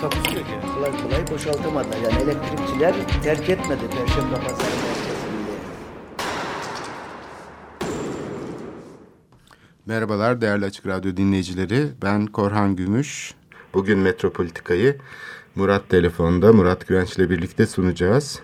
[0.00, 0.74] Takusu yok yani.
[0.74, 1.96] kolay kolay boşaltamadılar.
[1.96, 5.50] Yani elektrikçiler terk etmedi Perşembe Pazarı merkezinde.
[9.86, 11.88] Merhabalar değerli Açık Radyo dinleyicileri.
[12.02, 13.34] Ben Korhan Gümüş.
[13.74, 14.96] Bugün Metropolitika'yı
[15.54, 18.40] Murat telefonda, Murat Güvenç ile birlikte sunacağız.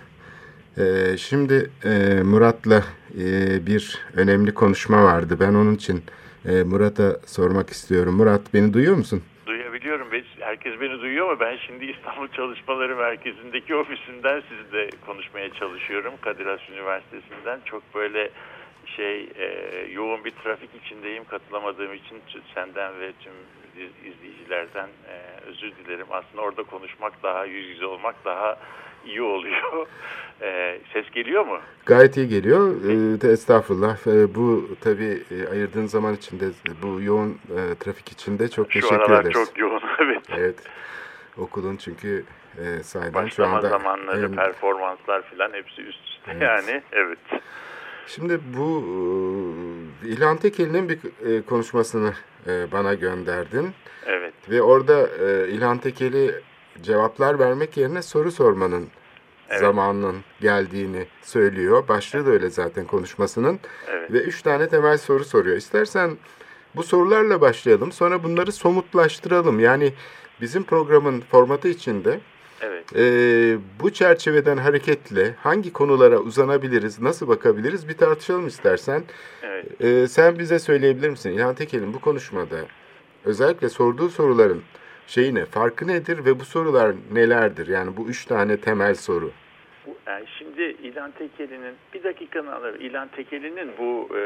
[0.77, 2.83] Ee, şimdi e, Murat'la
[3.19, 5.37] e, bir önemli konuşma vardı.
[5.39, 6.03] Ben onun için
[6.45, 8.15] e, Murat'a sormak istiyorum.
[8.15, 9.21] Murat beni duyuyor musun?
[10.47, 16.13] Herkes beni duyuyor ama ben şimdi İstanbul Çalışmaları Merkezi'ndeki ofisimden sizle konuşmaya çalışıyorum.
[16.21, 18.29] Kadir Has Üniversitesi'nden çok böyle
[18.85, 19.45] şey e,
[19.91, 21.23] yoğun bir trafik içindeyim.
[21.23, 22.21] Katılamadığım için
[22.55, 23.33] senden ve tüm
[23.77, 26.07] iz- izleyicilerden e, özür dilerim.
[26.11, 28.59] Aslında orada konuşmak daha yüz yüze olmak daha
[29.05, 29.87] iyi oluyor.
[30.41, 31.59] E, ses geliyor mu?
[31.85, 32.75] Gayet iyi geliyor.
[33.23, 33.97] Ee, estağfurullah.
[34.07, 36.45] Ee, bu tabii e, ayırdığın zaman içinde
[36.81, 39.31] bu yoğun e, trafik içinde çok Şu teşekkür ederiz.
[39.33, 40.21] çok yoğun evet.
[40.37, 40.55] Evet.
[41.37, 42.23] Okulun çünkü
[42.57, 46.41] e, sahiden şu Başlama anda zamanları, en- performanslar filan hepsi üst üste Evet.
[46.41, 46.81] yani.
[46.91, 47.19] Evet.
[48.07, 48.83] Şimdi bu
[50.05, 52.13] e, İlhan Tekeli'nin bir e, konuşmasını
[52.47, 53.69] e, bana gönderdin
[54.05, 54.33] Evet.
[54.49, 56.31] ve orada e, İlhan Tekeli
[56.83, 58.87] cevaplar vermek yerine soru sormanın
[59.49, 59.59] Evet.
[59.59, 61.87] zamanının geldiğini söylüyor.
[61.87, 64.11] Başlığı da öyle zaten konuşmasının Evet.
[64.11, 65.57] ve üç tane temel soru soruyor.
[65.57, 66.17] İstersen
[66.75, 69.59] bu sorularla başlayalım sonra bunları somutlaştıralım.
[69.59, 69.93] Yani
[70.41, 72.19] bizim programın formatı içinde
[72.61, 72.95] Evet.
[72.95, 79.03] ee, bu çerçeveden hareketle hangi konulara uzanabiliriz, nasıl bakabiliriz bir tartışalım istersen.
[79.43, 79.81] Evet.
[79.81, 82.57] Ee, sen bize söyleyebilir misin İlhan Tekel'in bu konuşmada
[83.25, 84.61] özellikle sorduğu soruların
[85.07, 87.67] şeyi ne, farkı nedir ve bu sorular nelerdir?
[87.67, 89.31] Yani bu üç tane temel soru.
[90.07, 92.79] Yani şimdi İlhan Tekeli'nin bir dakikanı alır.
[92.79, 94.21] İlhan Tekeli'nin bu e,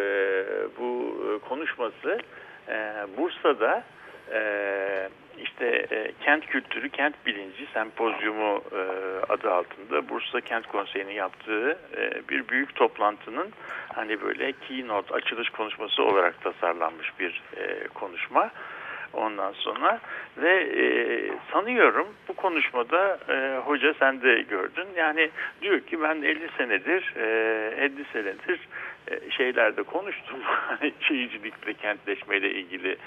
[0.80, 2.20] bu e, konuşması
[2.68, 3.84] e, Bursa'da
[4.34, 5.10] e,
[5.44, 8.82] işte e, kent kültürü, kent bilinci sempozyumu e,
[9.30, 13.50] adı altında Bursa Kent Konseyi'nin yaptığı e, bir büyük toplantının
[13.94, 18.52] hani böyle keynote açılış konuşması olarak tasarlanmış bir e, konuşma.
[19.14, 20.00] Ondan sonra.
[20.38, 20.84] Ve e,
[21.54, 24.88] sanıyorum bu konuşmada e, hoca sen de gördün.
[24.98, 25.30] Yani
[25.62, 28.60] diyor ki ben 50 senedir e, 50 senedir
[29.08, 30.40] e, şeylerde konuştum.
[31.02, 32.98] Şehircilikle kentleşmeyle ilgili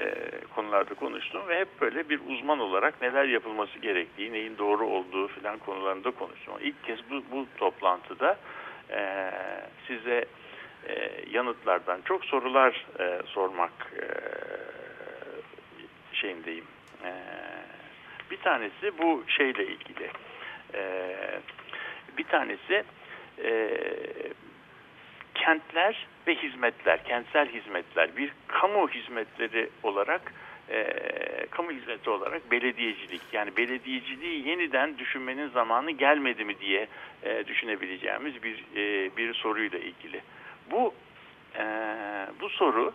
[0.00, 0.14] e,
[0.54, 5.58] konularda konuştum ve hep böyle bir uzman olarak neler yapılması gerektiği neyin doğru olduğu filan
[5.58, 6.54] konularında konuştum.
[6.60, 8.36] İlk kez bu, bu toplantıda
[8.90, 9.30] e,
[9.86, 10.24] size
[10.88, 14.04] e, yanıtlardan çok sorular e, sormak e,
[16.24, 16.64] şeyindeyim.
[17.04, 17.12] Ee,
[18.30, 20.10] bir tanesi bu şeyle ilgili.
[20.74, 21.40] Ee,
[22.18, 22.84] bir tanesi
[23.44, 23.70] e,
[25.34, 30.32] kentler ve hizmetler, kentsel hizmetler, bir kamu hizmetleri olarak
[30.70, 30.86] e,
[31.50, 36.88] kamu hizmeti olarak belediyecilik yani belediyeciliği yeniden düşünmenin zamanı gelmedi mi diye
[37.22, 40.20] e, düşünebileceğimiz bir e, bir soruyla ilgili.
[40.70, 40.94] Bu
[41.58, 41.64] e,
[42.40, 42.92] bu soru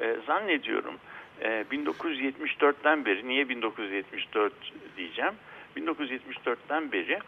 [0.00, 0.94] e, zannediyorum
[1.40, 4.52] e, 1974'ten beri niye 1974
[4.96, 5.34] diyeceğim
[5.76, 7.18] 1974'ten beri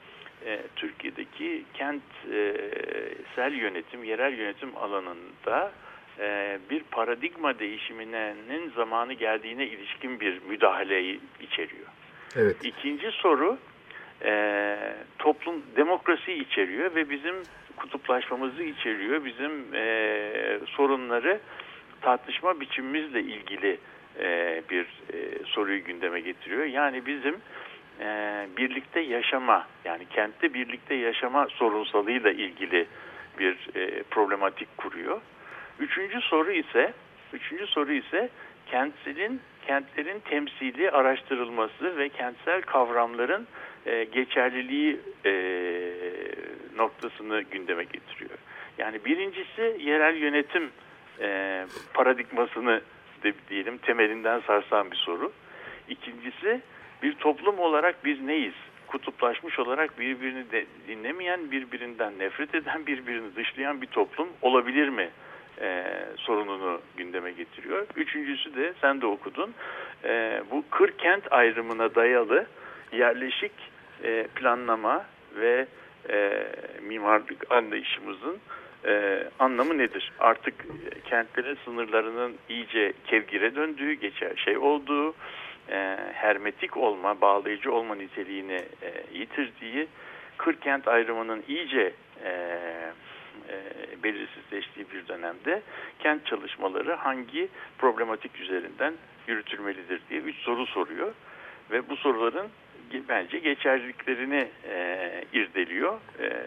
[0.47, 5.73] e, Türkiye'deki kentsel yönetim, yerel yönetim alanında
[6.19, 11.87] e, bir paradigma değişiminin zamanı geldiğine ilişkin bir müdahaleyi içeriyor.
[12.37, 12.57] Evet.
[12.65, 13.59] İkinci soru
[14.25, 14.77] e,
[15.19, 17.35] toplum demokrasi içeriyor ve bizim
[17.77, 19.25] kutuplaşmamızı içeriyor.
[19.25, 21.41] Bizim e, sorunları
[22.01, 23.79] tartışma biçimimizle ilgili
[24.21, 26.65] e, bir e, soruyu gündeme getiriyor.
[26.65, 27.37] Yani bizim
[28.01, 32.87] e, birlikte yaşama yani kentte birlikte yaşama sorunsalıyla ilgili
[33.39, 33.57] bir
[34.11, 35.21] problematik kuruyor.
[35.81, 36.93] Üçüncü soru ise
[37.33, 38.29] üçüncü soru ise
[38.67, 43.47] kentselin kentlerin temsili araştırılması ve kentsel kavramların
[44.13, 45.01] geçerliliği
[46.77, 48.39] noktasını gündeme getiriyor.
[48.79, 50.71] Yani birincisi yerel yönetim
[51.95, 52.81] paradigmasını
[53.27, 55.33] de, diyelim temelinden sarsan bir soru.
[55.89, 56.61] İkincisi
[57.03, 58.55] bir toplum olarak biz neyiz?
[58.87, 65.11] Kutuplaşmış olarak birbirini de dinlemeyen, birbirinden nefret eden, birbirini dışlayan bir toplum olabilir mi?
[65.61, 65.85] e,
[66.17, 67.87] sorununu gündeme getiriyor.
[67.97, 69.55] Üçüncüsü de sen de okudun.
[70.05, 72.47] E, bu kır kent ayrımına dayalı
[72.93, 73.53] yerleşik
[74.05, 75.05] e, planlama
[75.37, 75.67] ve
[76.11, 76.47] e,
[76.83, 78.39] mimarlık anlayışımızın
[78.87, 80.13] e, anlamı nedir?
[80.21, 80.55] Artık
[81.05, 85.15] kentlerin sınırlarının iyice kevgire döndüğü, geçer şey olduğu,
[85.69, 89.89] e, hermetik olma, bağlayıcı olma niteliğini e, yitirdiği,
[90.37, 91.93] kır-kent ayrımının iyice
[92.25, 92.31] e,
[93.49, 95.63] e, belirsizleştiği bir dönemde
[95.99, 97.49] kent çalışmaları hangi
[97.79, 98.95] problematik üzerinden
[99.27, 101.13] yürütülmelidir diye üç soru soruyor.
[101.71, 102.49] Ve bu soruların
[103.09, 105.95] bence geçerliliklerini e, irdeliyor.
[106.21, 106.47] E,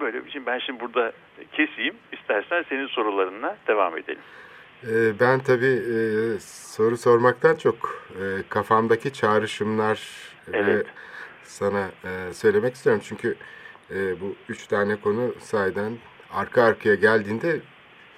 [0.00, 0.46] böyle bir şey.
[0.46, 1.12] Ben şimdi burada
[1.52, 1.94] keseyim.
[2.12, 4.20] İstersen senin sorularına devam edelim.
[4.82, 5.96] E, ben tabii e,
[6.40, 10.00] soru sormaktan çok e, kafamdaki çağrışımlar
[10.52, 10.86] evet.
[10.86, 10.90] ve
[11.42, 13.02] sana e, söylemek istiyorum.
[13.04, 13.36] Çünkü
[13.90, 15.92] e, bu üç tane konu sayeden
[16.32, 17.60] arka arkaya geldiğinde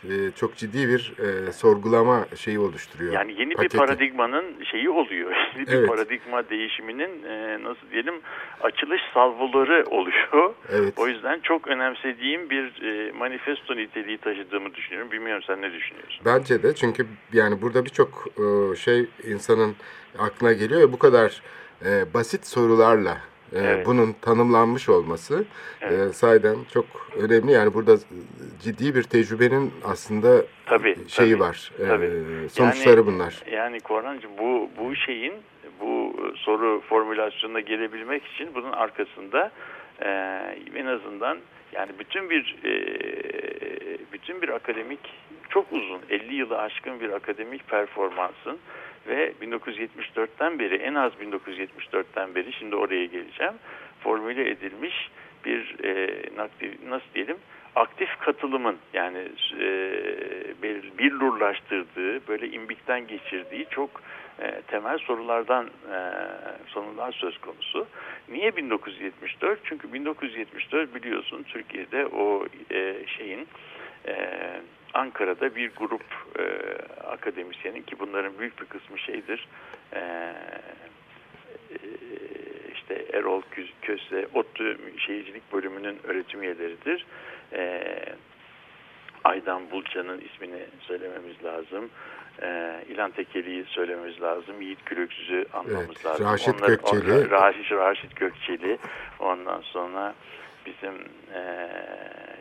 [0.05, 3.13] e, çok ciddi bir e, sorgulama şeyi oluşturuyor.
[3.13, 3.75] Yani yeni paketi.
[3.75, 5.31] bir paradigmanın şeyi oluyor.
[5.57, 5.89] Yeni bir Evet.
[5.89, 8.15] paradigma değişiminin e, nasıl diyelim
[8.61, 10.55] açılış salvoları oluyor.
[10.69, 10.95] Evet.
[10.97, 15.11] O yüzden çok önemsediğim bir e, manifesto niteliği taşıdığımı düşünüyorum.
[15.13, 16.21] Bilmiyorum sen ne düşünüyorsun?
[16.25, 19.77] Bence de çünkü yani burada birçok e, şey insanın
[20.19, 21.43] aklına geliyor ve bu kadar
[21.85, 23.19] e, basit sorularla
[23.57, 23.87] Evet.
[23.87, 25.45] bunun tanımlanmış olması
[25.81, 26.11] Evet.
[26.11, 26.85] e, sayeden çok
[27.17, 27.53] önemli.
[27.53, 27.97] Yani burada
[28.63, 31.73] ciddi bir tecrübenin aslında Tabii, şeyi tabii, var.
[31.79, 32.11] E, tabii.
[32.51, 33.43] sonuçları Yani- bunlar.
[33.53, 35.35] Yani Korhancığım bu, bu şeyin
[35.81, 39.51] bu soru formülasyonuna gelebilmek için bunun arkasında
[40.01, 40.09] e,
[40.77, 41.39] en azından
[41.73, 42.73] yani bütün bir e,
[44.13, 45.01] bütün bir akademik
[45.51, 48.59] çok uzun 50 yılı aşkın bir akademik performansın
[49.07, 53.55] ve 1974'ten beri en az 1974'ten beri şimdi oraya geleceğim
[54.01, 55.11] formüle edilmiş
[55.45, 56.23] bir e,
[56.89, 57.37] nasıl diyelim
[57.75, 59.19] aktif katılımın yani
[59.61, 59.69] e,
[60.63, 63.91] bir, billurlaştırdığı böyle imbikten geçirdiği çok
[64.41, 65.99] e, temel sorulardan e,
[66.67, 67.87] sorular söz konusu.
[68.29, 69.61] Niye 1974?
[69.65, 73.49] Çünkü 1974 biliyorsun Türkiye'de o e, şeyin
[74.07, 74.17] e,
[74.95, 76.05] Ankara'da bir grup
[76.39, 76.45] e,
[77.07, 79.49] akademisyenin ki bunların büyük bir kısmı şeydir
[79.93, 81.77] e, e,
[82.75, 83.43] işte Erol
[83.83, 87.07] Köse ODTÜ Şehircilik Bölümünün öğretim üyeleridir.
[87.53, 87.85] E,
[89.25, 91.91] Aydan Bulcan'ın ismini söylememiz lazım.
[92.43, 94.61] E, İlhan Tekeli'yi söylememiz lazım.
[94.63, 96.27] Yiğit Gülöksüz'ü anmamız Evet, lazım.
[96.27, 97.13] Raşit Onları- Gökçeli.
[97.13, 98.79] onları- Raşit, Raşit Gökçeli.
[99.19, 100.15] Ondan sonra
[100.67, 100.95] bizim
[101.35, 101.69] e,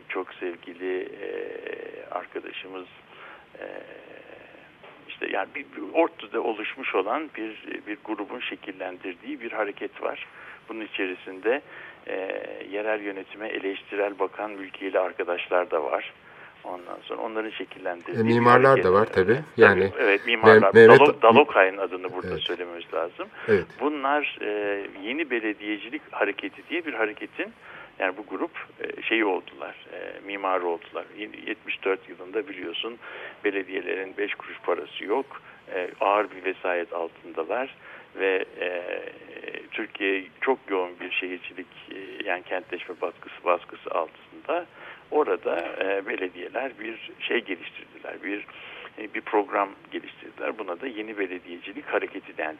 [0.08, 1.28] çok sevgili e,
[2.10, 2.86] arkadaşımız
[3.60, 3.64] e,
[5.08, 10.26] işte yani bir, bir ortada oluşmuş olan bir bir grubun şekillendirdiği bir hareket var.
[10.68, 11.60] Bunun içerisinde
[12.06, 12.14] e,
[12.70, 16.12] yerel yönetime eleştirel bakan mülkiyeli arkadaşlar da var.
[16.64, 19.38] Ondan sonra onların şekillendirdiği E, mimarlar da var tabii.
[19.56, 20.70] Yani evet mimarlar.
[20.74, 22.40] Mehmet- Dalo- Dalokay'ın adını burada Evet.
[22.40, 23.28] söylememiz lazım.
[23.48, 23.66] evet.
[23.80, 27.52] Bunlar e, yeni belediyecilik hareketi diye bir hareketin
[27.98, 28.50] yani bu grup
[28.80, 31.04] e, şeyi oldular, e, mimarı oldular.
[31.18, 32.98] Yeni- 74 yılında biliyorsun
[33.44, 35.42] belediyelerin 5 kuruş parası yok,
[35.74, 37.74] e, ağır bir vesayet altındalar
[38.16, 38.44] ve
[39.70, 41.66] Türkiye çok yoğun bir şehircilik
[42.24, 44.66] yani kentleşme baskısı baskısı altında.
[45.10, 45.56] Orada
[46.06, 48.46] belediyeler bir şey geliştirdiler, bir
[49.14, 50.58] bir program geliştirdiler.
[50.58, 52.58] Buna da yeni belediyecilik hareketi dendi.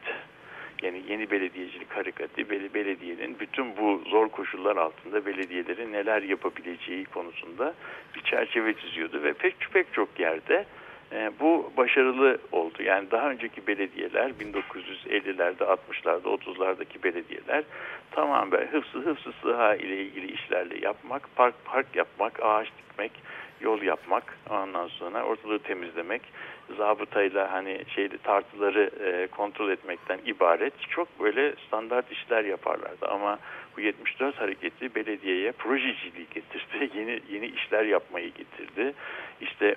[0.83, 7.75] Yani yeni belediyecilik hareketi bel- belediyenin bütün bu zor koşullar altında belediyelerin neler yapabileceği konusunda
[8.15, 10.67] bir çerçeve çiziyordu ve pek pek çok yerde
[11.13, 12.83] e, bu başarılı oldu.
[12.83, 17.65] Yani daha önceki belediyeler 1950'lerde, 60'larda, 30'lardaki belediyeler
[18.11, 23.13] tamamen hıfzı hıfzı sıha ile ilgili işlerle yapmak, park park yapmak, ağaç dikmek,
[23.61, 26.23] yol yapmak, ondan sonra ortalığı temizlemek,
[26.77, 33.39] zabıtayla hani şeyli tartıları e, kontrol etmekten ibaret çok böyle standart işler yaparlardı ama
[33.77, 36.91] bu 74 hareketi belediyeye projeciliği getirdi.
[36.99, 38.95] Yeni yeni işler yapmayı getirdi.
[39.41, 39.77] İşte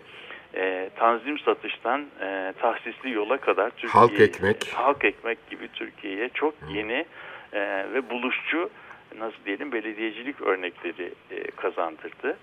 [0.55, 4.73] e, tanzim satıştan e, tahsisli yola kadar Türkiye Halk ekmek.
[4.73, 7.05] halk ekmek gibi Türkiye'ye çok yeni
[7.53, 7.59] e,
[7.93, 8.69] ve buluşçu
[9.17, 12.37] nasıl diyelim belediyecilik örnekleri e, kazandırdı.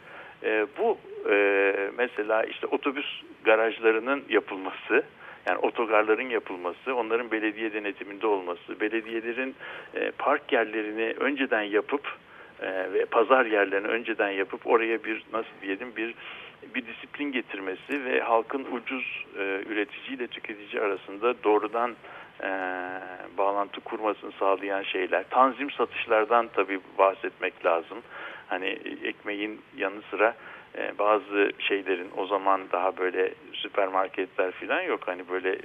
[0.45, 0.99] E, bu
[1.31, 5.03] e, mesela işte otobüs garajlarının yapılması,
[5.47, 9.55] yani otogarların yapılması, onların belediye denetiminde olması, belediyelerin
[9.95, 12.17] e, park yerlerini önceden yapıp
[12.63, 16.15] e, ve pazar yerlerini önceden yapıp oraya bir nasıl diyelim bir
[16.75, 21.97] bir disiplin getirmesi ve halkın ucuz e, üreticiyle tüketici arasında doğrudan
[22.43, 22.49] e,
[23.39, 25.25] bağlantı kurmasını sağlayan şeyler.
[25.31, 27.99] Tanzim satışlardan tabii bahsetmek lazım.
[28.49, 30.35] Hani ekmeğin yanı sıra
[30.79, 35.01] e, bazı şeylerin o zaman daha böyle süpermarketler falan yok.
[35.07, 35.61] Hani böyle e,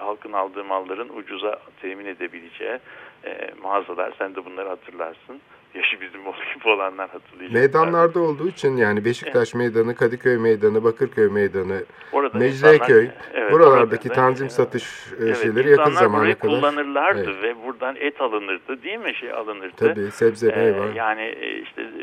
[0.00, 2.78] halkın aldığı malların ucuza temin edebileceği
[3.24, 4.12] e, mağazalar.
[4.18, 5.40] Sen de bunları hatırlarsın.
[5.74, 7.60] Yaşı bizim gibi olanlar hatırlayacaklar.
[7.60, 14.20] Meydanlarda olduğu için yani Beşiktaş Meydanı, Kadıköy Meydanı, Bakırköy Meydanı, Orada Mecidiyeköy, evet, buralardaki orada-
[14.20, 16.38] tanzim satış e, Evet, şeyleri yakın zamana kadar.
[16.38, 17.42] kullanırlardı Evet.
[17.42, 19.76] ve buradan et alınırdı değil mi şey alınırdı.
[19.76, 20.86] Tabii sebze Ee, meyve.
[20.94, 21.93] yani e, işte e,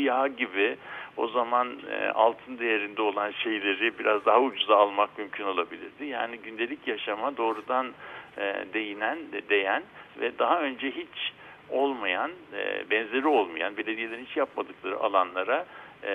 [0.00, 0.76] yağ gibi
[1.16, 6.04] o zaman e, altın değerinde olan şeyleri biraz daha ucuza almak mümkün olabilirdi.
[6.04, 7.92] Yani gündelik yaşama doğrudan
[8.38, 9.82] e, değinen, de- değen
[10.20, 11.32] ve daha önce hiç
[11.70, 15.66] olmayan, e, benzeri olmayan, belediyelerin hiç yapmadıkları alanlara
[16.02, 16.10] e,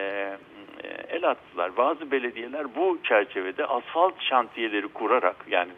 [0.84, 1.78] e, el attılar.
[1.78, 5.72] Bazı belediyeler bu çerçevede asfalt şantiyeleri kurarak yani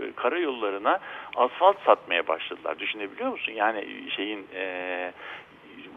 [0.00, 0.98] e, karayollarına
[1.36, 2.78] asfalt satmaya başladılar.
[2.78, 3.52] Düşünebiliyor musun?
[3.52, 3.84] Yani
[4.16, 5.12] şeyin e,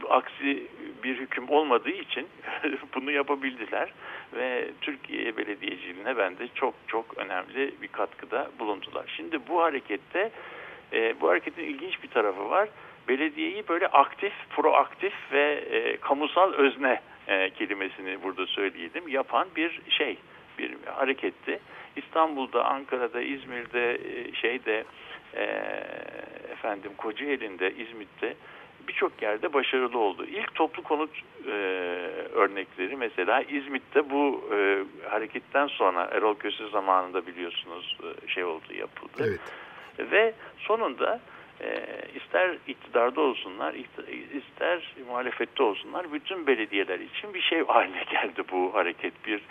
[0.10, 0.68] aksi
[1.04, 2.28] bir hüküm olmadığı için
[2.96, 3.94] bunu yapabildiler
[4.36, 9.14] ve Türkiye belediyeciliğine bence çok çok önemli bir katkıda bulundular.
[9.18, 10.32] Şimdi bu harekette
[10.94, 12.70] e, bu hareketin ilginç bir tarafı var.
[13.08, 20.18] Belediyeyi böyle aktif, proaktif ve e, kamusal özne e, kelimesini burada söyleyelim yapan bir şey,
[20.58, 21.60] bir hareketti.
[21.96, 24.84] İstanbul'da, Ankara'da, İzmir'de, e, şeyde,
[25.36, 25.44] e,
[26.52, 28.36] efendim Kocaeli'nde, İzmit'te
[28.90, 30.26] birçok yerde başarılı oldu.
[30.26, 31.10] İlk toplu konut
[31.48, 31.52] e,
[32.34, 39.12] örnekleri mesela İzmit'te bu e, hareketten sonra Erol Köse zamanında biliyorsunuz e, şey oldu yapıldı.
[39.20, 39.40] Evet.
[40.12, 41.20] Ve sonunda
[41.62, 43.74] e, ister iktidarda olsunlar
[44.34, 49.42] ister muhalefette olsunlar bütün belediyeler için bir şey haline geldi bu hareket bir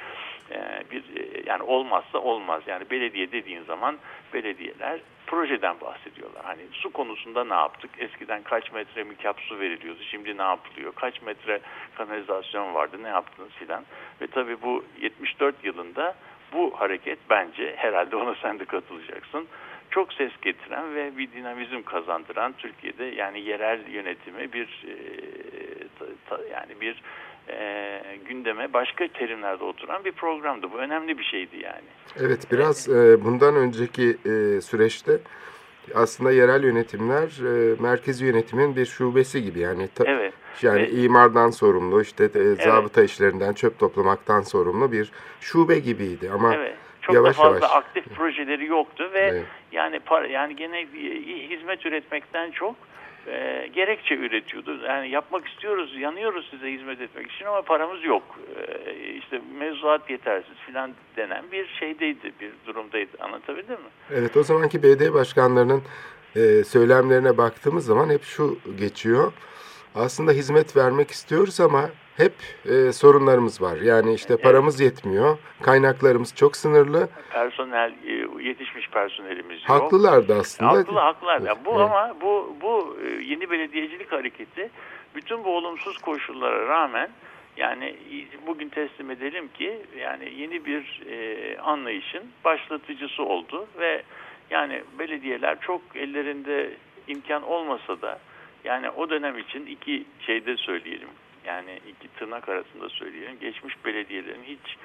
[0.90, 3.99] bir e, yani olmazsa olmaz yani belediye dediğin zaman
[4.35, 6.45] belediyeler projeden bahsediyorlar.
[6.45, 7.90] Hani su konusunda ne yaptık?
[7.99, 10.00] Eskiden kaç metre mikap su veriliyordu?
[10.11, 10.93] Şimdi ne yapılıyor?
[10.95, 11.61] Kaç metre
[11.95, 12.97] kanalizasyon vardı?
[13.02, 13.85] Ne yaptınız filan?
[14.21, 16.14] Ve tabii bu 74 yılında
[16.52, 19.49] bu hareket bence herhalde ona sen de katılacaksın.
[19.90, 24.95] Çok ses getiren ve bir dinamizm kazandıran Türkiye'de yani yerel yönetimi bir e,
[25.99, 27.02] ta, ta, yani bir
[27.50, 30.67] e, gündeme başka terimlerde oturan bir programdı.
[30.73, 31.88] Bu önemli bir şeydi yani.
[32.21, 35.12] Evet biraz e, bundan önceki e, süreçte
[35.95, 40.33] aslında yerel yönetimler e, merkezi yönetimin bir şubesi gibi yani ta- Evet.
[40.62, 46.55] yani Ve- imardan sorumlu işte e, zabıta işlerinden çöp toplamaktan sorumlu bir şube gibiydi ama
[46.55, 46.75] Evet.
[47.02, 47.76] Çok yavaş da fazla yavaş.
[47.76, 49.45] aktif projeleri yoktu ve Evet.
[49.73, 50.87] yani para, yani gene
[51.50, 52.75] hizmet üretmekten çok
[53.30, 54.85] e, gerekçe üretiyordu.
[54.85, 58.23] Yani yapmak istiyoruz, yanıyoruz size hizmet etmek için ama paramız yok.
[58.87, 63.11] E, işte mevzuat yetersiz filan denen bir şeydeydi, bir durumdaydı.
[63.20, 63.88] Anlatabildim mi?
[64.11, 65.82] Evet o zamanki BD başkanlarının
[66.37, 69.32] e, söylemlerine baktığımız zaman hep şu geçiyor.
[69.94, 72.33] Aslında hizmet vermek istiyoruz ama hep
[72.65, 73.77] e, sorunlarımız var.
[73.77, 77.09] Yani işte paramız yetmiyor, kaynaklarımız çok sınırlı.
[77.31, 79.71] Personel, e, yetişmiş personelimiz yok.
[79.71, 80.71] Haklılardı aslında.
[80.71, 81.41] Haklı haklılar.
[81.41, 81.81] Ya bu Evet.
[81.81, 84.71] ama bu bu e, yeni belediyecilik hareketi
[85.15, 87.11] bütün bu olumsuz koşullara rağmen
[87.57, 87.97] yani
[88.47, 94.03] bugün teslim edelim ki yani yeni bir e, anlayışın başlatıcısı oldu ve
[94.51, 96.71] yani belediyeler çok ellerinde
[97.09, 98.19] imkan olmasa da
[98.65, 101.09] yani o dönem için iki şeyde söyleyelim.
[101.49, 103.38] Yani iki tırnak arasında söyleyelim.
[103.40, 104.76] Geçmiş belediyelerin hiç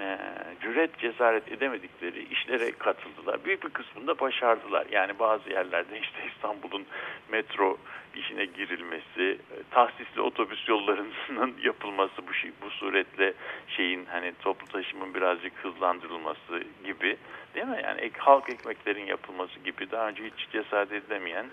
[0.00, 0.18] e,
[0.60, 3.44] cüret cesaret edemedikleri işlere katıldılar.
[3.44, 4.86] Büyük bir kısmında başardılar.
[4.90, 6.86] Yani bazı yerlerde işte İstanbul'un
[7.28, 7.78] metro
[8.14, 9.38] işine girilmesi,
[9.70, 13.34] tahsisli otobüs yollarının yapılması bu şey, bu suretle
[13.68, 17.16] şeyin hani toplu taşımın birazcık hızlandırılması gibi
[17.54, 17.80] değil mi?
[17.84, 21.46] Yani ek, halk ekmeklerin yapılması gibi daha önce hiç cesaret edilemeyen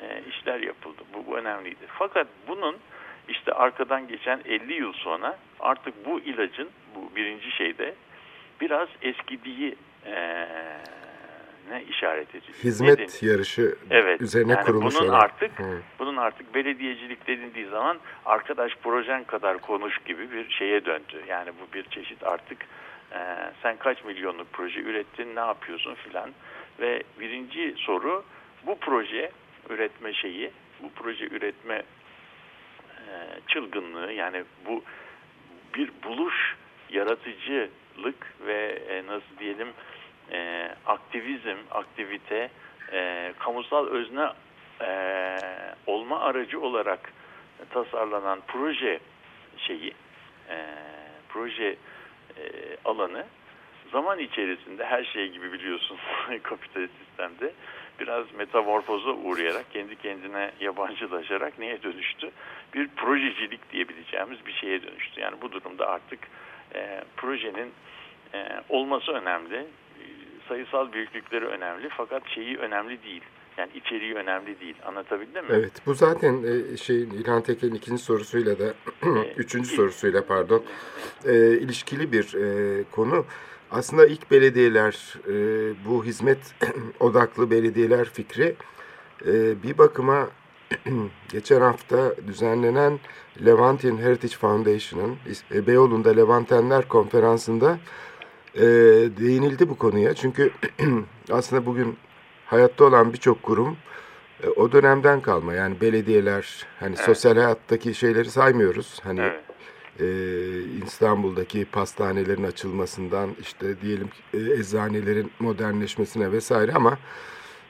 [0.00, 1.02] e, işler yapıldı.
[1.14, 1.86] Bu, bu önemliydi.
[1.98, 2.76] Fakat bunun
[3.28, 7.94] işte arkadan geçen 50 yıl sonra artık bu ilacın bu birinci şeyde
[8.60, 10.46] biraz eskidiği e,
[11.70, 12.58] ne işaret ediyor.
[12.64, 14.20] Hizmet Nedeni- yarışı Evet.
[14.20, 15.20] üzerine yani kurulmuş bunun olan.
[15.20, 15.50] artık
[15.98, 21.22] bunun artık belediyecilik denildiği zaman arkadaş projen kadar konuş gibi bir şeye döndü.
[21.28, 22.58] Yani bu bir çeşit artık
[23.12, 23.18] e,
[23.62, 26.30] sen kaç milyonluk proje ürettin, ne yapıyorsun filan.
[26.80, 28.24] Ve birinci soru
[28.66, 29.30] bu proje
[29.70, 30.50] üretme şeyi,
[30.82, 31.82] bu proje üretme
[33.48, 34.84] çılgınlığı yani bu
[35.74, 36.56] bir buluş,
[36.90, 39.68] yaratıcılık ve e, nasıl diyelim
[40.32, 42.50] e, aktivizm, aktivite,
[42.92, 44.28] e, kamusal özne
[44.80, 45.38] e,
[45.86, 47.12] olma aracı olarak
[47.70, 49.00] tasarlanan proje
[49.56, 49.94] şeyi,
[50.48, 50.64] e,
[51.28, 51.76] proje
[52.36, 52.42] e,
[52.84, 53.24] alanı
[53.92, 55.98] zaman içerisinde her şey gibi biliyorsun
[56.42, 57.52] kapitalist sistemde
[58.00, 62.30] biraz metamorfoza uğrayarak kendi kendine yabancılaşarak neye dönüştü?
[62.74, 65.20] Bir projecilik diyebileceğimiz bir şeye dönüştü.
[65.20, 66.18] Yani bu durumda artık
[66.74, 67.72] e, projenin
[68.34, 69.66] e, olması önemli, e,
[70.48, 73.22] sayısal büyüklükleri önemli fakat şeyi önemli değil.
[73.58, 74.76] Yani içeriği önemli değil.
[74.86, 75.50] Anlatabildim mi?
[75.50, 78.74] Evet, bu zaten e, şey İlhan Tekel'in ikinci sorusuyla da
[79.36, 80.64] üçüncü sorusuyla pardon
[81.24, 83.24] e, ilişkili bir e, konu.
[83.70, 85.34] Aslında ilk belediyeler e,
[85.86, 86.38] bu hizmet
[87.00, 88.54] odaklı belediyeler fikri
[89.26, 90.28] e, bir bakıma
[91.28, 93.00] geçen hafta düzenlenen
[93.46, 95.16] Levantin Heritage Foundation'ın
[95.54, 97.78] e, Beyoğlu'nda Levantenler konferansında
[98.54, 98.62] e,
[99.20, 100.14] değinildi bu konuya.
[100.14, 100.50] Çünkü
[101.30, 101.96] aslında bugün
[102.46, 103.76] hayatta olan birçok kurum
[104.42, 105.54] e, o dönemden kalma.
[105.54, 107.06] Yani belediyeler, hani Evet.
[107.06, 109.00] sosyal hayattaki şeyleri saymıyoruz.
[109.04, 109.47] Hani Evet.
[110.00, 110.06] E,
[110.86, 116.98] İstanbul'daki pastanelerin açılmasından işte diyelim ki, e, eczanelerin modernleşmesine vesaire ama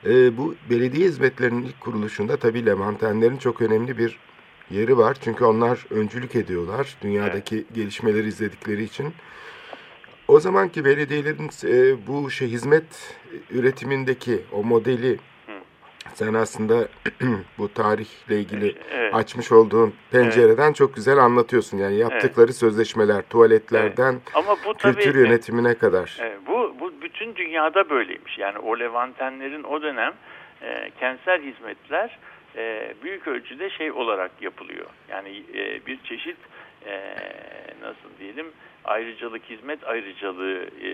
[0.06, 4.18] e, bu belediye hizmetlerinin ilk kuruluşunda tabii Levantenlerin çok önemli bir
[4.70, 5.16] yeri var.
[5.20, 9.12] Çünkü onlar öncülük ediyorlar dünyadaki gelişmeleri izledikleri için.
[10.28, 12.84] O zamanki belediyelerin e, bu şey hizmet
[13.50, 15.18] üretimindeki o modeli
[16.14, 16.88] sen aslında
[17.58, 19.14] bu tarihle ilgili Evet.
[19.14, 21.78] açmış olduğun pencereden çok güzel anlatıyorsun.
[21.78, 26.18] Yani yaptıkları sözleşmeler, tuvaletlerden Ama bu tabii kültür yönetimine kadar.
[26.20, 28.38] e, bu bu bütün dünyada böyleymiş.
[28.38, 30.12] Yani o Levantenlerin o dönem
[30.62, 32.18] e, kentsel hizmetler
[32.56, 34.86] e, büyük ölçüde şey olarak yapılıyor.
[35.08, 36.36] Yani e, bir çeşit
[36.86, 37.14] e,
[37.82, 38.46] nasıl diyelim
[38.88, 40.92] ayrıcalık hizmet ayrıcalığı e,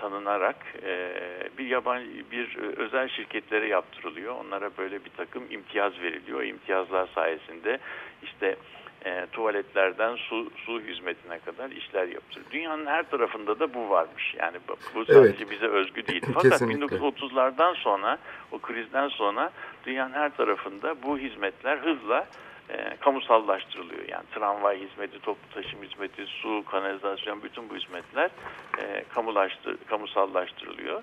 [0.00, 1.10] tanınarak e,
[1.58, 4.34] bir yabancı bir e, özel şirketlere yaptırılıyor.
[4.34, 6.40] Onlara böyle bir takım imtiyaz veriliyor.
[6.40, 7.78] O imtiyazlar sayesinde
[8.22, 8.56] işte
[9.04, 12.50] e, tuvaletlerden su su hizmetine kadar işler yaptırıyor.
[12.50, 14.34] Dünyanın her tarafında da bu varmış.
[14.38, 14.56] Yani
[14.94, 15.50] bu, sadece Evet.
[15.50, 16.22] bize özgü değil.
[16.34, 16.96] Fakat Kesinlikle.
[16.96, 18.18] 1930'lardan sonra
[18.52, 19.50] o krizden sonra
[19.86, 22.26] dünyanın her tarafında bu hizmetler hızla
[22.72, 24.08] e, kamusallaştırılıyor.
[24.08, 28.30] Yani tramvay hizmeti, toplu taşım hizmeti, su, kanalizasyon bütün bu hizmetler
[28.78, 31.02] e, kamulaştır, kamusallaştırılıyor.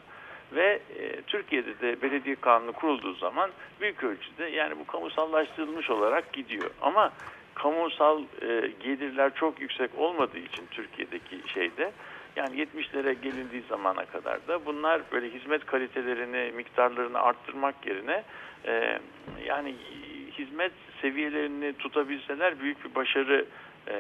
[0.51, 3.51] Ve e, Türkiye'de de belediye kanunu kurulduğu zaman
[3.82, 6.71] büyük ölçüde yani bu kamusallaştırılmış olarak gidiyor.
[6.82, 7.12] Ama
[7.53, 11.91] kamusal e, gelirler çok yüksek olmadığı için Türkiye'deki şeyde
[12.36, 18.23] yani 70'lere gelindiği zamana kadar da bunlar böyle hizmet kalitelerini, miktarlarını arttırmak yerine
[18.65, 18.99] e,
[19.45, 19.75] yani
[20.38, 23.45] hizmet seviyelerini tutabilseler büyük bir başarı
[23.88, 23.93] e,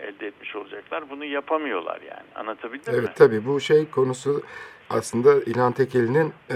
[0.00, 1.10] elde etmiş olacaklar.
[1.10, 2.26] Bunu yapamıyorlar yani.
[2.34, 2.98] Anlatabildim mi?
[3.00, 4.42] Evet tabii bu şey konusu
[4.90, 6.54] aslında İlhan Tekeli'nin e,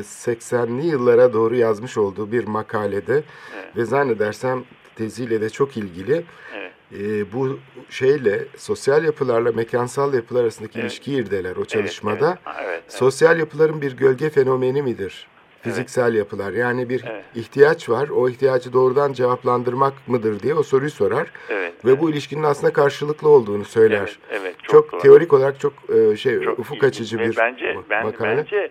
[0.00, 3.22] 80'li yıllara doğru yazmış olduğu bir makalede
[3.54, 3.76] Evet.
[3.76, 4.64] ve zannedersem
[4.96, 6.24] teziyle de çok ilgili.
[6.54, 6.72] Evet.
[7.00, 7.58] E, bu
[7.90, 10.90] şeyle sosyal yapılarla mekansal yapılar arasındaki Evet.
[10.90, 12.26] ilişkiyi irdeler o çalışmada.
[12.28, 12.92] Evet, evet, evet, evet.
[12.92, 15.26] Sosyal yapıların bir gölge fenomeni midir?
[15.62, 16.52] Fiziksel yapılar.
[16.52, 17.24] Yani bir Evet.
[17.34, 18.08] ihtiyaç var.
[18.08, 21.30] O ihtiyacı doğrudan cevaplandırmak mıdır diye o soruyu sorar.
[21.48, 22.00] Evet, Ve evet.
[22.00, 24.18] bu ilişkinin aslında karşılıklı olduğunu söyler.
[24.30, 25.00] Evet, evet, çok çok doğru.
[25.00, 25.72] teorik olarak çok
[26.12, 28.36] e, şey Çok ufuk açıcı bir bence ma- ben, makale.
[28.36, 28.70] bence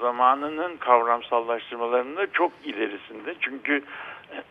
[0.00, 3.34] zamanının kavramsallaştırmalarının da çok ilerisinde.
[3.40, 3.82] Çünkü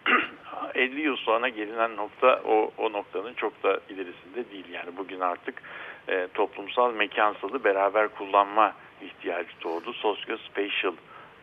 [0.76, 4.66] 50 yıl sonra gelinen nokta o, o noktanın çok da ilerisinde değil.
[4.72, 5.62] Yani bugün artık
[6.10, 9.94] e, toplumsal mekansalı beraber kullanma ihtiyacı doğdu.
[9.94, 10.94] Sosyo-spatial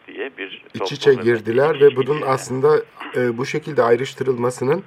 [0.07, 2.25] diye bir İç içe girdiler ve bunun yani.
[2.25, 2.83] aslında
[3.17, 4.85] e, bu şekilde ayrıştırılmasının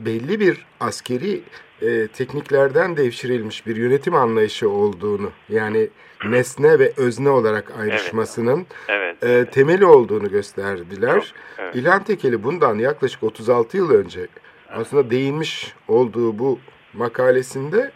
[0.00, 1.40] belli bir askeri
[1.82, 5.88] e, tekniklerden devşirilmiş bir yönetim anlayışı olduğunu yani
[6.24, 9.24] nesne ve özne olarak ayrışmasının Evet.
[9.24, 11.14] e, temeli olduğunu gösterdiler.
[11.14, 11.24] Çok,
[11.58, 11.76] evet.
[11.76, 14.26] İlhan Tekeli bundan yaklaşık 36 yıl önce
[14.70, 16.58] aslında değinmiş olduğu bu
[16.92, 17.90] makalesinde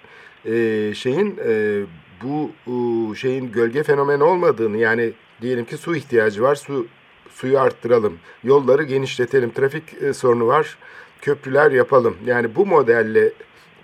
[0.44, 1.80] e, şeyin e,
[2.22, 6.86] bu e, şeyin gölge fenomeni olmadığını yani diyelim ki su ihtiyacı var su
[7.30, 10.78] suyu arttıralım yolları genişletelim trafik e, sorunu var
[11.20, 13.32] köprüler yapalım yani bu modelle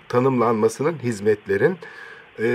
[0.09, 1.77] tanımlanmasının hizmetlerin
[2.39, 2.47] e,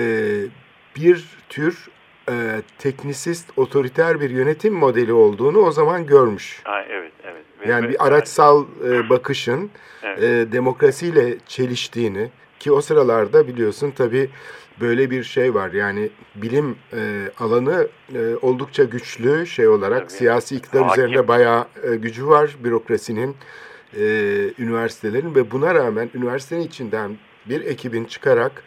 [0.97, 1.89] bir tür
[2.31, 6.61] e, teknisist otoriter bir yönetim modeli olduğunu o zaman görmüş.
[6.65, 7.45] Ha, evet, evet.
[7.61, 9.71] Ve- Yani bir araçsal e, bakışın
[10.03, 10.23] Evet.
[10.23, 12.31] e, demokrasiyle çeliştiğini
[12.61, 14.31] ki o sıralarda biliyorsun tabii
[14.81, 15.73] böyle bir şey var.
[15.73, 20.19] Yani bilim e, alanı e, oldukça güçlü şey olarak Tabii.
[20.19, 21.05] siyasi iktidar Hakim.
[21.05, 23.37] üzerinde bayağı e, gücü var bürokrasinin,
[23.97, 24.03] e,
[24.59, 28.63] üniversitelerin ve buna rağmen üniversitenin içinden bir ekibin çıkarak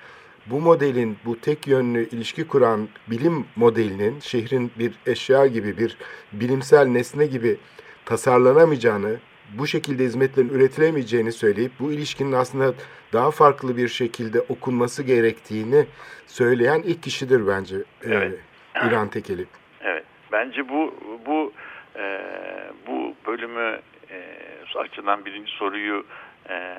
[0.46, 5.98] bu modelin, bu tek yönlü ilişki kuran bilim modelinin şehrin bir eşya gibi, bir
[6.34, 7.58] bilimsel nesne gibi
[8.06, 9.20] tasarlanamayacağını,
[9.58, 12.74] bu şekilde hizmetlerin üretilemeyeceğini söyleyip bu ilişkinin aslında
[13.14, 15.86] daha farklı bir şekilde okunması gerektiğini
[16.28, 18.40] söyleyen ilk kişidir bence e, Evet.
[18.76, 19.46] İlhan Tekeli.
[19.82, 20.04] Evet.
[20.32, 21.54] Bence bu bu
[21.96, 22.22] e,
[22.88, 23.80] bu bölümü
[24.12, 24.22] e,
[24.76, 26.06] açılan birinci soruyu
[26.50, 26.78] e,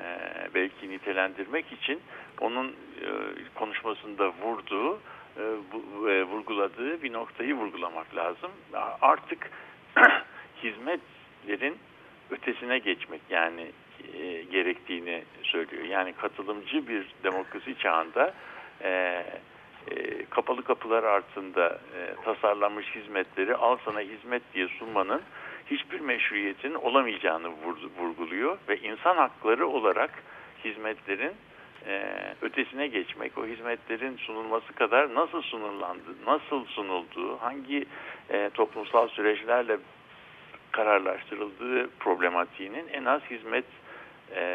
[0.55, 2.01] belki nitelendirmek için
[2.41, 3.07] onun e,
[3.55, 4.99] konuşmasında vurduğu,
[5.37, 5.41] e,
[5.73, 8.51] bu, e, vurguladığı bir noktayı vurgulamak lazım.
[9.01, 9.49] Artık
[10.63, 11.77] hizmetlerin
[12.31, 13.71] ötesine geçmek yani
[14.13, 15.83] e, gerektiğini söylüyor.
[15.83, 18.33] Yani katılımcı bir demokrasi çağında
[18.81, 19.23] e,
[19.91, 25.21] e, kapalı kapılar altında e, tasarlanmış hizmetleri al sana hizmet diye sunmanın
[25.71, 27.49] hiçbir meşruiyetin olamayacağını
[27.99, 30.23] vurguluyor ve insan hakları olarak
[30.63, 31.31] hizmetlerin
[31.87, 32.03] e,
[32.41, 37.85] ötesine geçmek, o hizmetlerin sunulması kadar nasıl sunullandı, nasıl sunulduğu, hangi
[38.29, 39.77] e, toplumsal süreçlerle
[40.73, 43.65] kararlaştırıldığı problematiğinin en az hizmet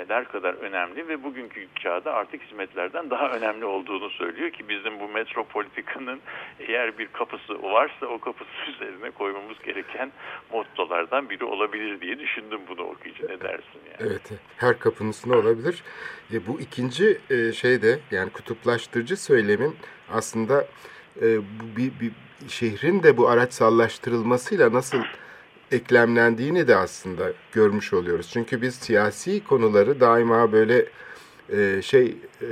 [0.09, 5.09] der kadar önemli ve bugünkü çağda artık hizmetlerden daha önemli olduğunu söylüyor ki bizim bu
[5.09, 6.21] metropolitikanın
[6.59, 10.13] eğer bir kapısı varsa o kapısı üzerine koymamız gereken
[10.53, 13.97] mottolardan biri olabilir diye düşündüm bunu okuyunca ne dersin yani?
[14.11, 15.83] Evet her kapının olabilir.
[16.33, 19.77] E, bu ikinci e, şey de yani kutuplaştırıcı söylemin
[20.13, 20.67] aslında
[21.23, 22.13] e, bu bir, bir
[22.49, 24.99] şehrin de bu araçsallaştırılmasıyla nasıl
[25.73, 28.31] eklemlendiğini de aslında görmüş oluyoruz.
[28.33, 30.87] Çünkü biz siyasi konuları daima böyle
[31.53, 32.45] e, şey e,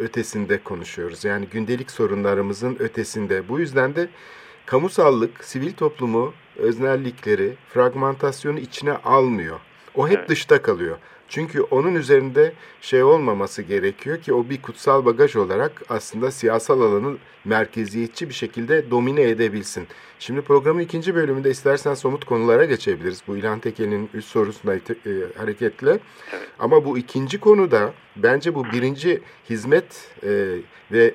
[0.00, 1.24] ötesinde konuşuyoruz.
[1.24, 3.48] Yani gündelik sorunlarımızın ötesinde.
[3.48, 4.08] Bu yüzden de
[4.66, 9.60] kamusallık, sivil toplumu, öznellikleri, fragmentasyonu içine almıyor.
[9.94, 10.28] O hep evet.
[10.28, 10.96] dışta kalıyor.
[11.28, 17.16] Çünkü onun üzerinde şey olmaması gerekiyor ki o bir kutsal bagaj olarak aslında siyasal alanı
[17.44, 19.86] merkeziyetçi bir şekilde domine edebilsin.
[20.26, 23.22] Şimdi programın ikinci bölümünde istersen somut konulara geçebiliriz.
[23.28, 24.80] Bu İlhan Teke'nin üst sorusuna e,
[25.38, 25.98] hareketle.
[26.58, 30.56] Ama bu ikinci konuda bence bu birinci hizmet e,
[30.92, 31.14] ve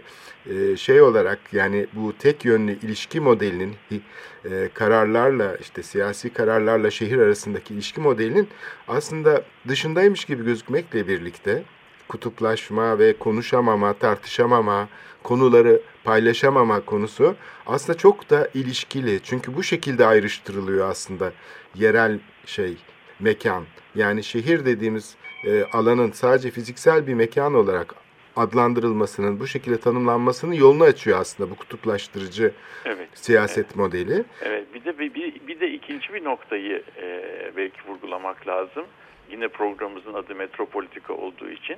[0.50, 7.18] e, şey olarak yani bu tek yönlü ilişki modelinin e, kararlarla işte siyasi kararlarla şehir
[7.18, 8.48] arasındaki ilişki modelinin
[8.88, 11.64] aslında dışındaymış gibi gözükmekle birlikte
[12.10, 14.90] kutuplaşma ve konuşamama, tartışamama,
[15.24, 17.36] konuları paylaşamama konusu
[17.68, 19.20] aslında çok da ilişkili.
[19.24, 21.32] Çünkü bu şekilde ayrıştırılıyor aslında
[21.76, 22.78] yerel şey,
[23.20, 23.64] mekan.
[23.96, 27.96] Yani şehir dediğimiz e, alanın sadece fiziksel bir mekan olarak
[28.36, 32.52] adlandırılmasının, bu şekilde tanımlanmasının yolunu açıyor aslında bu kutuplaştırıcı
[32.86, 33.76] evet, siyaset evet.
[33.76, 34.24] modeli.
[34.42, 37.22] Evet, bir de bir, bir de ikinci bir noktayı e,
[37.58, 38.86] belki vurgulamak lazım.
[39.30, 41.78] Yine programımızın adı Metropolitika olduğu için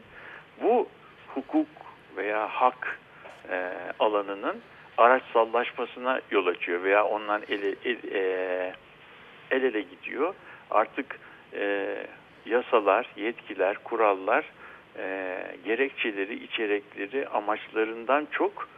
[0.61, 0.87] bu
[1.27, 1.67] hukuk
[2.17, 2.99] veya hak
[3.49, 4.61] e, alanının
[4.97, 8.73] araçsallaşmasına yol açıyor veya ondan ele, el, e,
[9.51, 10.33] el ele gidiyor.
[10.71, 11.19] Artık
[11.53, 11.95] e,
[12.45, 14.45] yasalar, yetkiler, kurallar
[14.97, 18.69] e, gerekçeleri, içerikleri, amaçlarından çok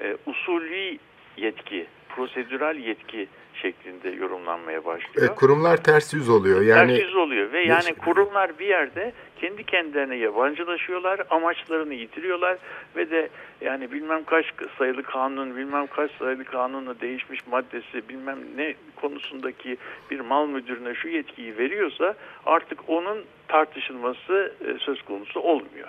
[0.00, 0.98] e, usulü
[1.36, 3.28] yetki, prosedürel yetki
[3.62, 5.30] şeklinde yorumlanmaya başlıyor.
[5.30, 6.62] E, kurumlar ters yüz oluyor.
[6.62, 12.58] Yani ters yüz oluyor ve yani kurumlar bir yerde kendi kendilerine yabancılaşıyorlar, amaçlarını yitiriyorlar
[12.96, 13.28] ve de
[13.60, 14.46] yani bilmem kaç
[14.78, 19.76] sayılı kanun, bilmem kaç sayılı kanunla değişmiş maddesi, bilmem ne konusundaki
[20.10, 22.14] bir mal müdürüne şu yetkiyi veriyorsa
[22.46, 25.88] artık onun tartışılması e, söz konusu olmuyor.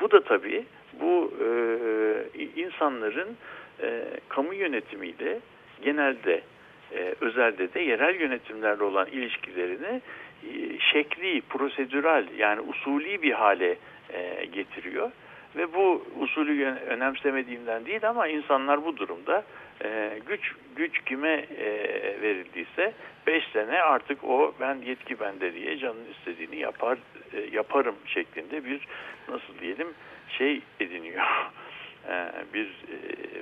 [0.00, 0.64] Bu da tabii
[1.00, 1.48] bu e,
[2.56, 3.36] insanların
[3.82, 5.40] e, kamu yönetimiyle
[5.82, 6.42] genelde
[6.92, 10.00] e, özelde de yerel yönetimlerle olan ilişkilerini
[10.42, 13.76] e, şekli, prosedürel yani usulü bir hale
[14.12, 15.10] e, getiriyor.
[15.56, 19.44] Ve bu usulü önemsemediğinden değil ama insanlar bu durumda
[19.84, 21.44] e, güç güç kime
[22.22, 22.92] verildiyse
[23.26, 26.98] 5 sene artık o ben yetki bende diye canın istediğini yapar
[27.52, 28.86] yaparım şeklinde bir
[29.28, 29.88] nasıl diyelim
[30.28, 31.24] şey ediniyor.
[32.54, 32.68] Bir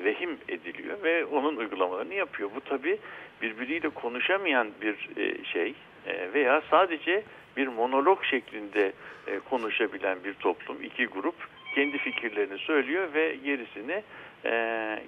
[0.04, 2.50] vehim ediliyor ve onun uygulamalarını yapıyor.
[2.56, 2.98] Bu tabi
[3.44, 5.74] birbiriyle konuşamayan bir e, şey
[6.34, 7.22] veya sadece
[7.56, 8.92] bir monolog şeklinde
[9.50, 11.34] konuşabilen bir toplum, iki grup
[11.74, 14.02] kendi fikirlerini söylüyor ve gerisini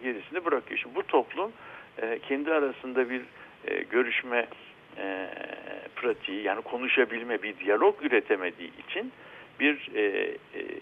[0.03, 0.81] gerisini bırakıyor.
[0.81, 1.53] Şimdi bu toplum
[2.29, 3.23] kendi arasında bir
[3.91, 4.47] görüşme
[5.97, 9.13] pratiği yani konuşabilme bir diyalog üretemediği için
[9.61, 9.89] bir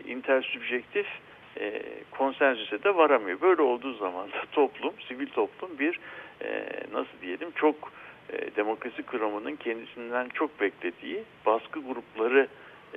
[0.09, 1.07] intersübjektif
[1.61, 3.41] e, konsensüse de varamıyor.
[3.41, 6.01] Böyle olduğu zaman da toplum, sivil toplum bir
[6.45, 7.93] e, nasıl diyelim çok
[8.33, 12.49] e, demokrasi kuramının kendisinden çok beklediği baskı grupları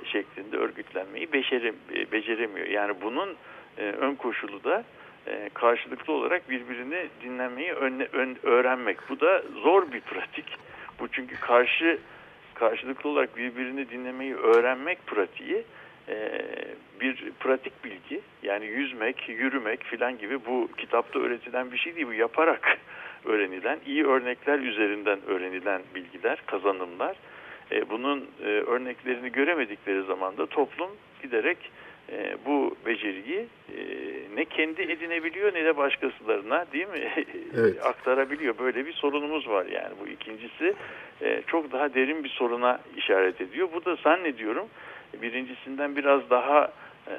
[0.04, 1.28] şeklinde örgütlenmeyi
[1.94, 2.66] e, beceremiyor.
[2.66, 3.36] Yani bunun
[3.78, 4.84] e, ön koşulu da
[5.26, 7.72] e, karşılıklı olarak birbirini dinlemeyi
[8.42, 8.98] öğrenmek.
[9.08, 10.46] Bu da zor bir pratik.
[11.00, 11.98] Bu çünkü karşı
[12.54, 15.64] karşılıklı olarak birbirini dinlemeyi öğrenmek pratiği
[16.08, 16.42] e,
[17.00, 22.12] bir pratik bilgi yani yüzmek, yürümek filan gibi bu kitapta öğretilen bir şey değil bu
[22.12, 22.78] yaparak
[23.24, 27.16] öğrenilen, iyi örnekler üzerinden öğrenilen bilgiler, kazanımlar.
[27.72, 30.90] E, bunun e, örneklerini göremedikleri zaman da toplum
[31.22, 31.58] giderek
[32.12, 33.80] e, bu beceriyi e,
[34.36, 37.12] ne kendi edinebiliyor ne de başkasılarına değil mi
[37.56, 37.86] Evet.
[37.86, 38.58] aktarabiliyor.
[38.58, 40.74] Böyle bir sorunumuz var yani bu ikincisi
[41.22, 43.68] e, çok daha derin bir soruna işaret ediyor.
[43.74, 44.66] Bu da zannediyorum
[45.22, 46.72] birincisinden biraz daha
[47.08, 47.16] e,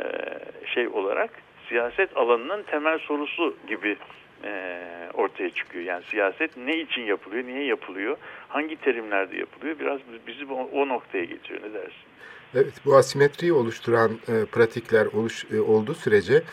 [0.66, 1.30] şey olarak
[1.70, 3.98] siyaset alanının temel sorusu gibi
[4.44, 4.80] e,
[5.14, 5.84] ortaya çıkıyor.
[5.84, 11.62] Yani siyaset ne için yapılıyor, niye yapılıyor, hangi terimlerde yapılıyor biraz bizi o, noktaya getiriyor.
[11.62, 12.10] Ne dersin?
[12.56, 16.44] Evet, bu asimetriyi oluşturan e, pratikler oluş, e, olduğu sürece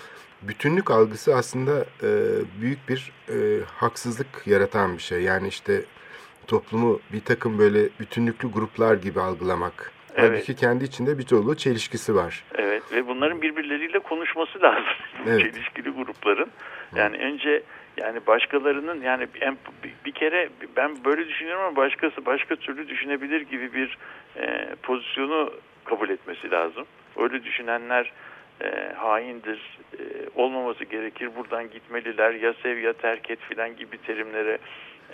[0.43, 2.11] bütünlük algısı aslında e,
[2.61, 5.23] büyük bir e, haksızlık yaratan bir şey.
[5.23, 5.85] Yani işte
[6.47, 9.96] toplumu bir takım böyle bütünlüklü gruplar gibi algılamak.
[10.17, 10.31] Evet.
[10.31, 12.45] Halbuki kendi içinde bir dolu çelişkisi var.
[12.55, 14.85] Evet ve bunların birbirleriyle konuşması lazım.
[15.29, 15.41] Evet.
[15.41, 16.51] Çelişkili grupların.
[16.97, 17.63] Yani önce
[17.97, 19.59] yani başkalarının yani en-
[20.05, 23.99] bir kere ben böyle düşünüyorum ama başkası başka türlü düşünebilir gibi bir
[24.37, 25.53] e, pozisyonu
[25.85, 26.85] kabul etmesi lazım.
[27.17, 28.13] Öyle düşünenler
[28.61, 30.03] e, haindir, e,
[30.35, 34.59] olmaması gerekir, buradan gitmeliler, ya sev ya terk et filan gibi terimlere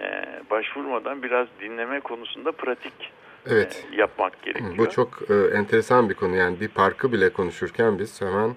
[0.01, 3.12] e, başvurmadan biraz dinleme konusunda pratik
[3.50, 3.85] Evet.
[3.92, 4.78] e, yapmak gerekiyor.
[4.78, 6.37] Bu çok e, enteresan bir konu.
[6.37, 8.57] Yani bir parkı bile konuşurken biz hemen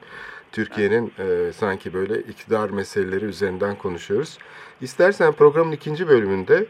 [0.51, 4.37] Türkiye'nin e, sanki böyle iktidar meseleleri üzerinden konuşuyoruz.
[4.81, 6.65] İstersen programın ikinci bölümünde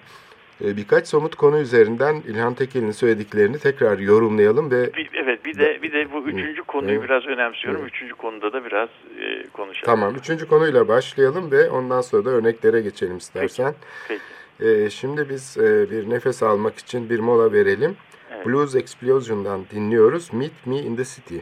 [0.63, 5.81] e, birkaç somut konu üzerinden İlhan Tekel'in söylediklerini tekrar yorumlayalım ve Bir- evet bir de
[5.81, 7.03] bir de bu üçüncü konuyu Evet.
[7.03, 7.81] biraz önemsiyorum.
[7.81, 7.91] Evet.
[7.93, 9.85] Üçüncü konuda da biraz e, konuşalım.
[9.85, 13.73] tamam üçüncü konuyla başlayalım ve ondan sonra da örneklere geçelim istersen.
[14.07, 14.21] Peki.
[14.59, 17.95] E, şimdi biz e, bir nefes almak için bir mola verelim.
[18.31, 18.45] Evet.
[18.45, 20.33] Blues Explosion'dan dinliyoruz.
[20.33, 21.37] Meet Me in the City.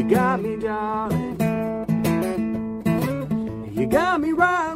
[0.00, 1.36] You got me, darling.
[3.70, 4.74] You got me right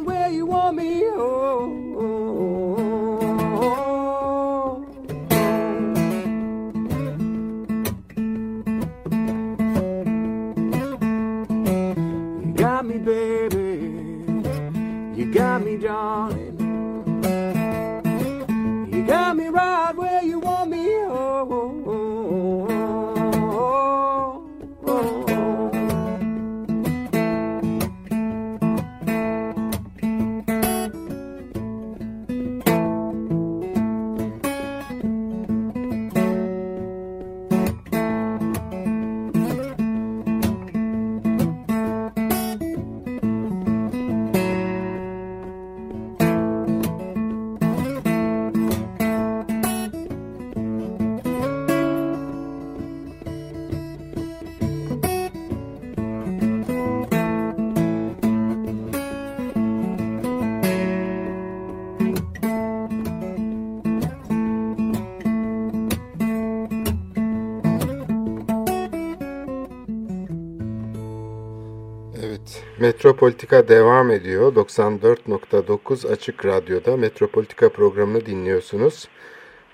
[72.85, 74.55] Metropolitika devam ediyor.
[74.55, 79.07] 94.9 Açık Radyo'da Metropolitika programını dinliyorsunuz.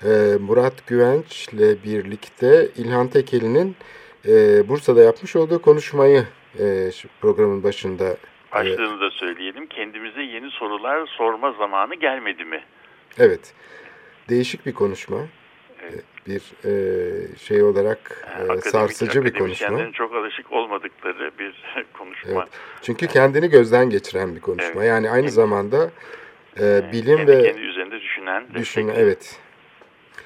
[0.04, 3.76] e, Murat Güvenç'le birlikte İlhan Tekeli'nin
[4.28, 6.24] e, Bursa'da yapmış olduğu konuşmayı
[6.60, 8.18] e, programın başında e,
[8.54, 9.68] Başlığını da söyleyelim.
[9.68, 12.64] Kendimize yeni sorular sorma zamanı gelmedi mi?
[13.20, 13.54] evet
[14.30, 15.18] değişik bir konuşma.
[16.28, 19.92] Bir e, şey olarak e, Akademik, sarsıcı bir konuşma.
[19.92, 22.32] çok alışık olmadıkları bir konuşma.
[22.42, 22.50] Evet.
[22.82, 24.82] Çünkü kendini gözden geçiren bir konuşma.
[24.82, 24.88] Evet.
[24.88, 25.92] Yani aynı zamanda
[26.60, 29.40] e, bilim kendi, ve kendi üzerinde düşünen, düşün evet.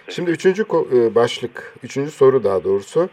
[0.10, 3.10] Şimdi üçüncü e, başlık, üçüncü soru daha doğrusu.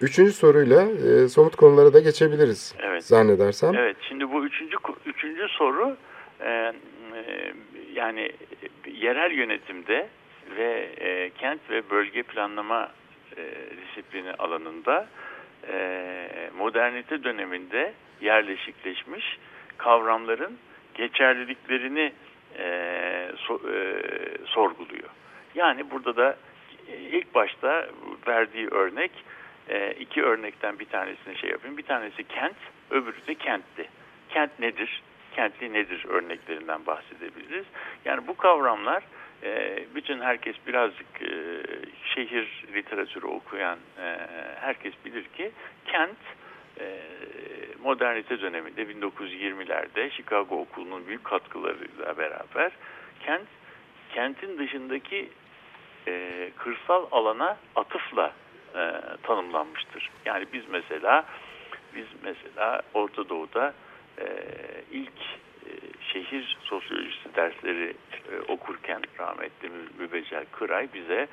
[0.00, 3.04] Üçüncü soruyla e, somut konulara da geçebiliriz Evet.
[3.04, 3.74] zannedersem.
[3.74, 5.96] Evet, şimdi bu üçüncü üçüncü soru
[6.40, 6.72] e, e,
[7.94, 8.32] yani
[8.86, 10.08] yerel yönetimde
[10.56, 12.90] ve e, kent ve bölge planlama
[13.36, 13.42] e,
[13.76, 15.06] disiplini alanında
[15.68, 19.38] e, modernite döneminde yerleşikleşmiş
[19.76, 20.58] kavramların
[20.94, 22.12] geçerliliklerini
[22.58, 22.64] e,
[23.36, 24.02] so- e,
[24.46, 25.08] sorguluyor.
[25.54, 26.36] Yani burada da
[26.88, 27.86] ilk başta
[28.26, 29.10] verdiği örnek
[29.68, 31.76] e, iki örnekten bir tanesini şey yapayım.
[31.76, 32.56] Bir tanesi kent,
[32.90, 33.88] öbürü de kentti.
[34.28, 35.02] Kent nedir?
[35.36, 37.64] Kentli nedir örneklerinden bahsedebiliriz.
[38.04, 39.06] Yani bu kavramlar e,
[39.94, 41.62] bütün herkes birazcık e,
[42.14, 44.16] şehir literatürü okuyan e,
[44.60, 45.52] herkes bilir ki
[45.86, 46.18] kent
[46.80, 46.98] e,
[47.82, 52.72] modernite döneminde 1920'lerde Chicago Okulu'nun büyük katkılarıyla beraber
[53.20, 53.48] kent
[54.14, 55.28] kentin dışındaki
[56.56, 58.32] kırsal alana atıfla
[59.22, 60.10] tanımlanmıştır.
[60.24, 61.24] Yani biz mesela
[61.94, 63.74] biz mesela Orta Doğu'da
[64.92, 65.12] ilk
[66.12, 67.94] şehir sosyolojisi dersleri
[68.32, 71.28] e, okurken rahmetli Mü- Mübeccel Kıray bize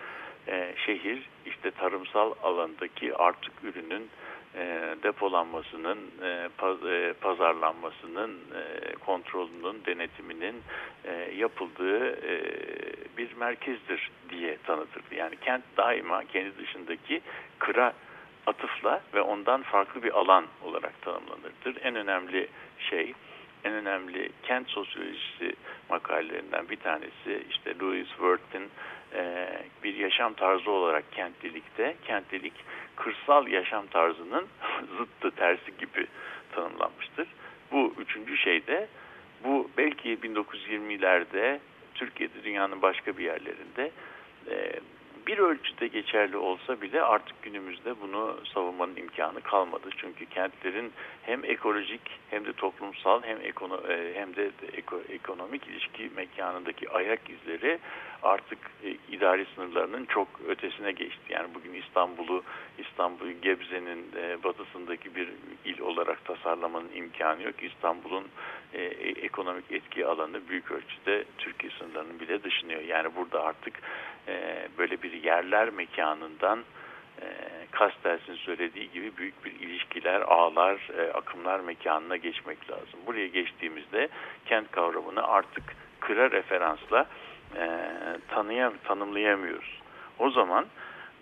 [0.48, 4.10] e, şehir işte tarımsal alandaki artık ürünün
[4.56, 10.56] e, depolanmasının, e, paz- e, pazarlanmasının, e, kontrolünün, denetiminin
[11.06, 12.42] e, yapıldığı e,
[13.18, 15.15] bir merkezdir diye tanıtırdı.
[15.15, 17.22] Yani kent daima kendi dışındaki
[17.60, 17.94] kıra
[18.48, 21.84] atıfla ve ondan farklı bir alan olarak tanımlanırdır.
[21.84, 22.48] En önemli
[22.80, 23.13] şey,
[23.63, 25.54] en önemli kent sosyolojisi
[25.89, 28.69] makalelerinden bir tanesi işte Louis Wirth'in
[29.13, 29.48] e,
[29.84, 32.54] bir yaşam tarzı olarak kentlilikte, kentlilik
[32.95, 34.48] kırsal yaşam tarzının
[34.98, 36.08] zıttı, tersi gibi
[36.52, 37.28] tanımlanmıştır.
[37.72, 38.88] Bu üçüncü şey de
[39.43, 41.60] bu belki 1920'lerde
[41.95, 43.91] Türkiye'de dünyanın başka bir yerlerinde
[44.52, 44.80] e,
[45.30, 49.89] bir ölçüde geçerli olsa bile artık günümüzde bunu savunmanın imkanı kalmadı.
[49.98, 56.89] Çünkü kentlerin hem ekolojik hem de toplumsal hem e, hem de eko, ekonomik ilişki mekanındaki
[56.89, 57.80] ayak izleri
[58.24, 61.24] artık e, idari sınırlarının çok ötesine geçti.
[61.30, 62.44] Yani bugün İstanbul'u
[62.78, 65.30] İstanbul Gebze'nin e, batısındaki bir
[65.65, 67.63] il olarak tasarlamanın imkanı yok.
[67.63, 68.28] İstanbul'un
[69.22, 72.82] ekonomik etki alanı büyük ölçüde Türkiye sınırlarının bile dışınıyor.
[72.82, 73.74] Yani burada artık
[74.30, 76.60] e, böyle bir yerler mekanından
[77.22, 77.26] e,
[77.72, 83.00] Kastel'sin söylediği gibi büyük bir ilişkiler, ağlar, e, akımlar mekanına geçmek lazım.
[83.08, 84.10] Buraya geçtiğimizde
[84.46, 85.63] kent kavramını artık
[86.00, 87.06] kıra referansla
[87.56, 87.68] e,
[88.28, 89.82] tanıyam, tanımlayamıyoruz.
[90.20, 90.65] O zaman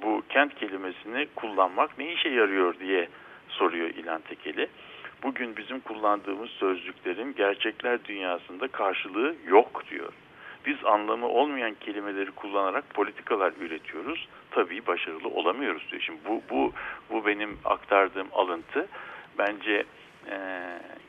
[0.01, 3.09] bu kent kelimesini kullanmak ne işe yarıyor diye
[3.49, 4.69] soruyor İlhan Tekeli.
[5.23, 10.13] Bugün bizim kullandığımız sözcüklerin gerçekler dünyasında karşılığı yok diyor.
[10.65, 14.27] Biz anlamı olmayan kelimeleri kullanarak politikalar üretiyoruz.
[14.51, 16.01] Tabii başarılı olamıyoruz diyor.
[16.01, 16.73] Şimdi bu bu
[17.09, 18.87] bu benim aktardığım alıntı
[19.37, 19.83] bence
[20.29, 20.61] e,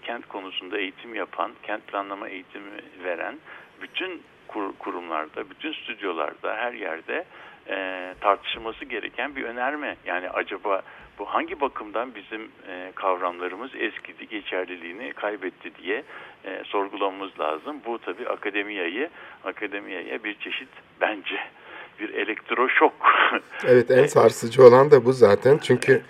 [0.03, 2.71] kent konusunda eğitim yapan, kent planlama eğitimi
[3.05, 3.39] veren
[3.83, 7.25] bütün kur, kurumlarda, bütün stüdyolarda, her yerde
[7.69, 9.97] e, tartışılması gereken bir önerme.
[10.07, 10.83] Yani acaba
[11.19, 16.05] bu hangi bakımdan bizim e, kavramlarımız eskidi, geçerliliğini kaybetti diye
[16.45, 17.77] e, sorgulamamız lazım.
[17.87, 19.11] Bu tabii akademiyayı,
[19.45, 20.69] akademiyaya bir çeşit
[21.01, 21.39] bence
[22.01, 22.93] bir elektroşok.
[23.67, 25.59] Evet en sarsıcı olan da bu zaten.
[25.63, 26.03] Çünkü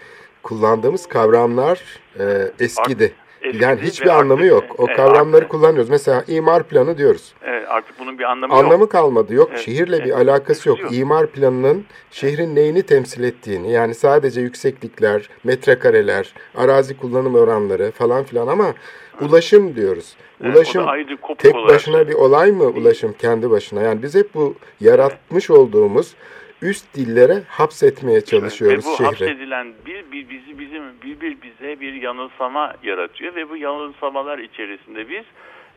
[0.42, 1.82] kullandığımız kavramlar
[2.18, 2.24] e,
[2.64, 3.14] eskidi.
[3.42, 4.64] Eskidi Yani hiçbir anlamı artık- yok.
[4.80, 5.90] O evet, kavramları artık- kullanıyoruz.
[5.90, 7.34] Mesela imar planı diyoruz.
[7.42, 8.64] Evet, artık bunun bir anlamı, yok.
[8.64, 9.34] Anlamı kalmadı.
[9.34, 10.80] Yok Evet, şehirle bir evet, alakası yok.
[10.80, 10.92] yok.
[10.92, 18.46] İmar planının şehrin neyini temsil ettiğini yani sadece yükseklikler, metrekareler, arazi kullanım oranları falan filan
[18.46, 18.74] ama
[19.20, 20.16] ulaşım diyoruz.
[20.44, 20.86] Evet, Ulaşım
[21.22, 23.82] kopuk tek olarak başına bir olay mı ulaşım kendi başına?
[23.82, 26.14] Yani biz hep bu yaratmış olduğumuz
[26.62, 29.06] üst dillere hapsetmeye çalışıyoruz ve bu şehri.
[29.06, 35.08] hapsedilen bir, bir bizi bizim bir, bir bize bir yanılsama yaratıyor ve bu yanılsamalar içerisinde
[35.08, 35.24] biz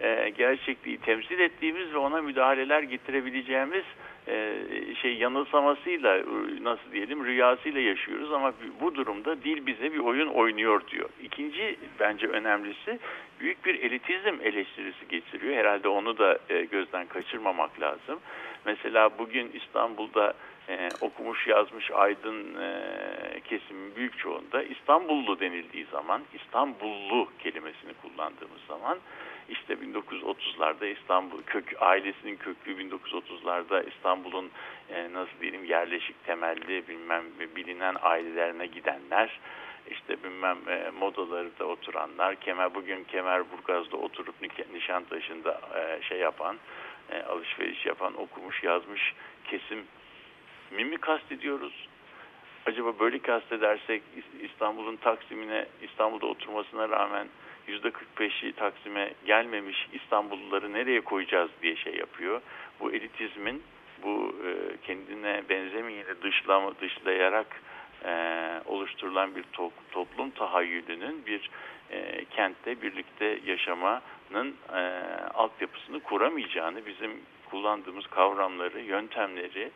[0.01, 3.84] e, gerçekliği temsil ettiğimiz ve ona müdahaleler getirebileceğimiz
[4.27, 4.55] e,
[5.01, 6.23] şey yanılsamasıyla e,
[6.61, 11.09] nasıl diyelim rüyasıyla yaşıyoruz ama bu durumda dil bize bir oyun oynuyor diyor.
[11.23, 12.99] İkinci bence önemlisi
[13.39, 15.55] büyük bir elitizm eleştirisi getiriyor.
[15.55, 18.19] Herhalde onu da e, gözden kaçırmamak lazım.
[18.65, 20.34] Mesela bugün İstanbul'da
[20.70, 28.99] e, okumuş yazmış aydın e, kesimin büyük çoğunda İstanbullu denildiği zaman İstanbullu kelimesini kullandığımız zaman
[29.49, 34.51] işte 1930'larda İstanbul kök ailesinin köklü 1930'larda İstanbul'un
[34.89, 37.24] e, nasıl diyelim yerleşik temelli bilmem
[37.55, 39.39] bilinen ailelerine gidenler
[39.89, 44.36] işte bilmem e, modaları oturanlar Kemer bugün Kemerburgaz'da oturup
[44.74, 46.57] Nişantaşı'nda e, şey yapan
[47.12, 49.86] e, alışveriş yapan okumuş yazmış kesim
[50.72, 51.88] mi kastediyoruz?
[52.65, 54.03] Acaba böyle kastedersek
[54.41, 57.28] İstanbul'un Taksim'ine İstanbul'da oturmasına rağmen
[57.67, 62.41] %45'i Taksim'e gelmemiş İstanbulluları nereye koyacağız diye şey yapıyor.
[62.80, 63.63] Bu elitizmin
[64.03, 67.61] bu e, kendine benzemeyeni dışlama, dışlayarak
[68.05, 68.13] e,
[68.65, 71.49] oluşturulan bir to toplum tahayyülünün bir
[71.91, 74.80] e, kentte birlikte yaşamanın e,
[75.34, 77.11] altyapısını kuramayacağını bizim
[77.49, 79.72] kullandığımız kavramları, yöntemleri,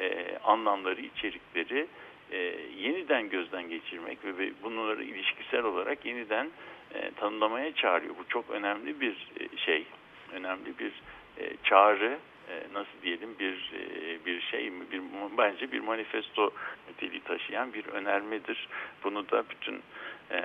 [0.00, 1.86] e, anlamları, içerikleri
[2.32, 2.38] e,
[2.78, 6.50] yeniden gözden geçirmek ve bunları ilişkisel olarak yeniden
[6.94, 8.14] e, tanımlamaya çağırıyor.
[8.18, 9.86] Bu çok önemli bir e, şey,
[10.32, 10.92] önemli bir
[11.38, 12.18] e, çağrı,
[12.50, 15.02] e, nasıl diyelim bir e, bir şey mi, bir
[15.38, 16.50] bence bir manifesto
[16.90, 18.68] niteliği taşıyan bir önermedir.
[19.04, 19.82] Bunu da bütün
[20.30, 20.42] e,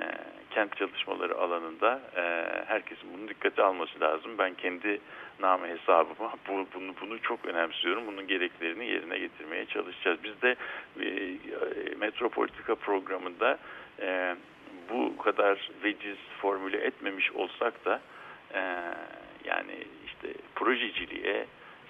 [0.50, 2.22] kent çalışmaları alanında e,
[2.66, 4.38] herkesin bunu dikkate alması lazım.
[4.38, 5.00] Ben kendi
[5.40, 8.06] namı hesabıma bu, bunu, bunu çok önemsiyorum.
[8.06, 10.18] Bunun gereklerini yerine getirmeye çalışacağız.
[10.24, 10.56] Biz de
[11.00, 13.58] e, Metropolitika programında
[14.00, 14.36] e,
[14.90, 18.00] bu kadar veciz formüle etmemiş olsak da
[18.54, 18.60] e,
[19.44, 19.74] yani
[20.06, 21.46] işte projeciliğe,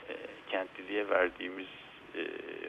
[0.09, 0.14] e,
[0.51, 1.66] kentliliğe verdiğimiz
[2.14, 2.22] e,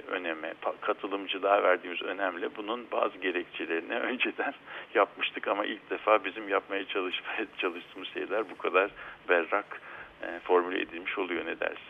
[0.07, 4.53] öneme, katılımcılığa verdiğimiz önemle bunun bazı gerekçelerini önceden
[4.93, 8.91] yapmıştık ama ilk defa bizim yapmaya çalışmaya çalıştığımız şeyler bu kadar
[9.29, 9.81] berrak
[10.21, 11.83] e, formüle edilmiş oluyor ne dersin?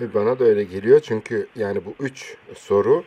[0.00, 3.04] E, bana da öyle geliyor çünkü yani bu üç soru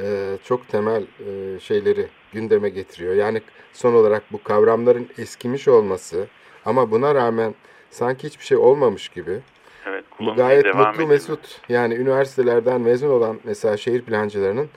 [0.00, 3.14] e, çok temel e, şeyleri gündeme getiriyor.
[3.14, 6.26] Yani son olarak bu kavramların eskimiş olması
[6.64, 7.54] ama buna rağmen
[7.90, 9.40] sanki hiçbir şey olmamış gibi.
[9.86, 11.60] Evet, bu gayet devam mutlu mesut.
[11.68, 14.68] Yani üniversitelerden mezun olan mesela şehir plancılarının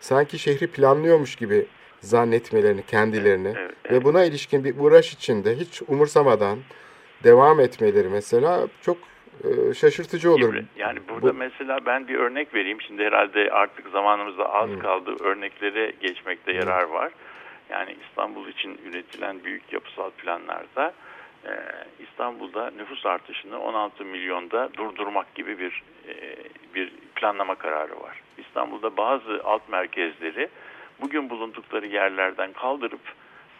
[0.00, 1.66] sanki şehri planlıyormuş gibi
[2.00, 4.00] zannetmelerini kendilerini evet, evet, evet.
[4.00, 6.58] ve buna ilişkin bir uğraş içinde hiç umursamadan
[7.24, 8.98] devam etmeleri mesela çok
[9.44, 10.54] e, şaşırtıcı olur.
[10.76, 11.38] Yani burada Bu...
[11.38, 12.80] mesela ben bir örnek vereyim.
[12.80, 14.78] Şimdi herhalde artık zamanımızda az hmm.
[14.78, 15.16] kaldı.
[15.20, 16.60] Örneklere geçmekte hmm.
[16.60, 17.12] yarar var.
[17.70, 20.92] Yani İstanbul için üretilen büyük yapısal planlarda
[21.44, 21.52] e,
[21.98, 26.36] İstanbul'da nüfus artışını 16 milyonda durdurmak gibi bir e,
[26.74, 28.20] bir planlama kararı var.
[28.38, 30.48] İstanbul'da bazı alt merkezleri
[31.00, 33.00] bugün bulundukları yerlerden kaldırıp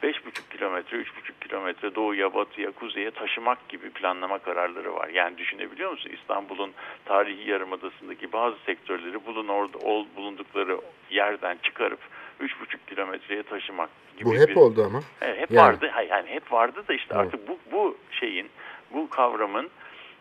[0.05, 1.05] 5,5 kilometre, 3,5
[1.41, 5.09] kilometre doğuya, batıya, kuzeye taşımak gibi planlama kararları var.
[5.09, 6.11] Yani düşünebiliyor musun?
[6.21, 6.73] İstanbul'un
[7.05, 10.81] tarihi yarımadasındaki bazı sektörleri bulun orada ol, bulundukları
[11.11, 11.99] yerden çıkarıp
[12.41, 12.51] 3,5
[12.87, 14.25] kilometreye taşımak gibi.
[14.25, 15.01] Bu hep bir, oldu ama.
[15.21, 15.67] Evet, hep yani.
[15.67, 15.91] vardı.
[16.11, 17.27] Yani hep vardı da işte evet.
[17.27, 18.49] artık bu bu şeyin,
[18.93, 19.71] bu kavramın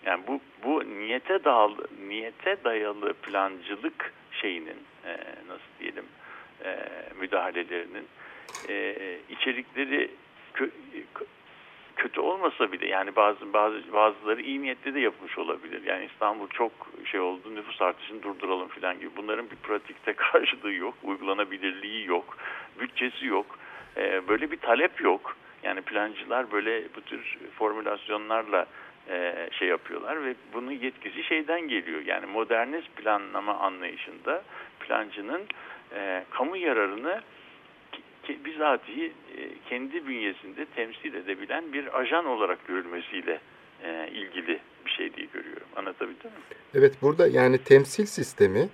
[0.06, 5.12] yani bu bu niyete dayalı niyete dayalı plancılık şeyinin e,
[5.48, 6.06] nasıl diyelim
[6.66, 6.80] e,
[7.20, 8.08] müdahalelerinin
[8.70, 8.95] e,
[9.30, 10.12] içerikleri
[10.54, 10.70] kö,
[11.95, 15.82] kötü olmasa bile yani bazı bazı bazıları iyi niyetli de yapmış olabilir.
[15.86, 16.72] Yani İstanbul çok
[17.06, 19.10] şey oldu nüfus artışını durduralım falan gibi.
[19.18, 22.38] Bunların bir pratikte karşılığı yok, uygulanabilirliği yok,
[22.80, 23.45] bütçesi yok.
[23.97, 25.36] E, böyle bir talep yok.
[25.64, 28.66] Yani plancılar böyle bu tür formülasyonlarla
[29.10, 32.01] e, şey yapıyorlar ve bunun yetkisi şeyden geliyor.
[32.06, 34.43] Yani modernist planlama anlayışında
[34.80, 35.41] plancının
[35.95, 37.22] e, kamu yararını
[38.30, 43.39] bizatihi e, kendi bünyesinde temsil edebilen bir ajan olarak görülmesiyle
[43.84, 45.67] e, ilgili bir şey diye görüyorum.
[45.76, 46.38] Anlatabildim mi?
[46.76, 48.69] Evet burada yani temsil sistemi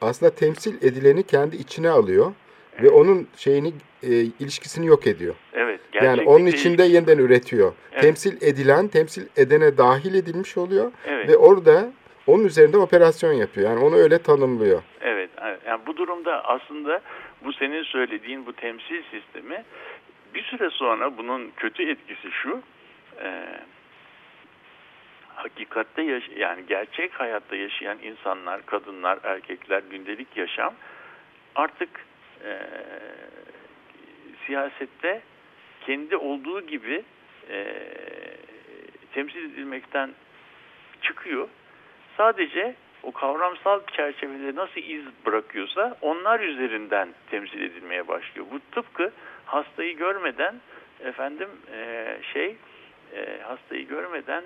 [0.00, 2.32] aslında temsil edileni kendi içine alıyor
[2.72, 2.82] evet.
[2.84, 3.72] ve onun şeyini
[4.02, 5.34] e, ilişkisini yok ediyor.
[5.52, 5.80] Evet.
[5.92, 6.94] Yani onun içinde değil.
[6.94, 7.72] yeniden üretiyor.
[7.92, 8.02] Evet.
[8.02, 11.28] Temsil edilen temsil edene dahil edilmiş oluyor evet.
[11.28, 11.92] ve orada
[12.26, 13.70] onun üzerinde operasyon yapıyor.
[13.70, 14.82] Yani onu öyle tanımlıyor.
[15.00, 15.30] Evet.
[15.66, 17.00] Yani bu durumda aslında
[17.44, 19.64] bu senin söylediğin bu temsil sistemi
[20.34, 22.62] bir süre sonra bunun kötü etkisi şu
[23.22, 23.44] e,
[25.34, 30.74] hakikatte yaş yani gerçek hayatta yaşayan insanlar, kadınlar, erkekler gündelik yaşam
[31.54, 31.88] artık
[32.44, 32.58] e,
[34.46, 35.22] siyasette
[35.86, 37.02] kendi olduğu gibi
[37.50, 37.66] e,
[39.12, 40.10] temsil edilmekten
[41.02, 41.48] çıkıyor.
[42.16, 48.46] Sadece o kavramsal çerçevede nasıl iz bırakıyorsa onlar üzerinden temsil edilmeye başlıyor.
[48.50, 49.12] Bu tıpkı
[49.46, 50.54] hastayı görmeden
[51.04, 52.56] efendim e, şey
[53.16, 54.42] e, hastayı görmeden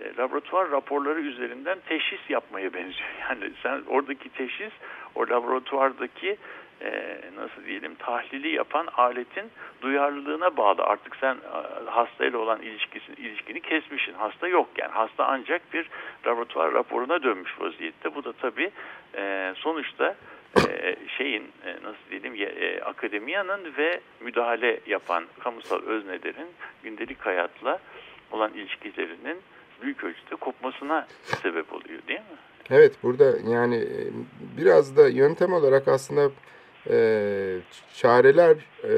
[0.00, 3.08] e, laboratuvar raporları üzerinden teşhis yapmaya benziyor.
[3.30, 4.72] Yani sen oradaki teşhis
[5.14, 6.36] o laboratuvardaki
[6.80, 9.50] e, nasıl diyelim tahlili yapan aletin
[9.82, 10.82] duyarlılığına bağlı.
[10.82, 14.12] Artık sen e, hastayla olan ilişkisini, ilişkini kesmişsin.
[14.12, 14.92] Hasta yok yani.
[14.92, 15.90] Hasta ancak bir
[16.26, 18.14] laboratuvar raporuna dönmüş vaziyette.
[18.14, 18.70] Bu da tabii
[19.16, 20.16] e, sonuçta
[20.56, 26.48] e, şeyin e, nasıl diyelim e, akademiyanın ve müdahale yapan kamusal öznelerin
[26.82, 27.78] gündelik hayatla
[28.32, 29.38] olan ilişkilerinin
[29.82, 32.36] büyük ölçüde kopmasına sebep oluyor değil mi?
[32.70, 33.88] Evet burada yani
[34.56, 36.30] biraz da yöntem olarak aslında
[36.90, 36.96] e,
[37.94, 38.90] çareler e,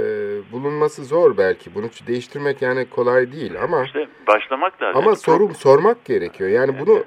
[0.53, 1.74] bulunması zor belki.
[1.74, 5.03] Bunu değiştirmek yani kolay değil ama işte başlamak lazım.
[5.03, 6.51] ama sorum sormak gerekiyor.
[6.51, 6.86] Yani Evet.
[6.86, 7.05] bunu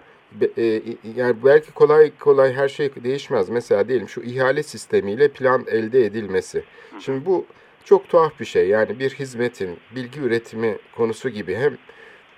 [0.58, 0.82] e,
[1.16, 3.50] yani belki kolay kolay her şey değişmez.
[3.50, 6.64] Mesela diyelim şu ihale sistemiyle plan elde edilmesi.
[7.00, 7.46] Şimdi bu
[7.86, 8.68] çok tuhaf bir şey.
[8.68, 11.78] Yani bir hizmetin bilgi üretimi konusu gibi hem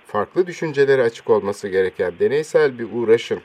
[0.06, 3.40] farklı düşüncelere açık olması gereken deneysel bir uğraşın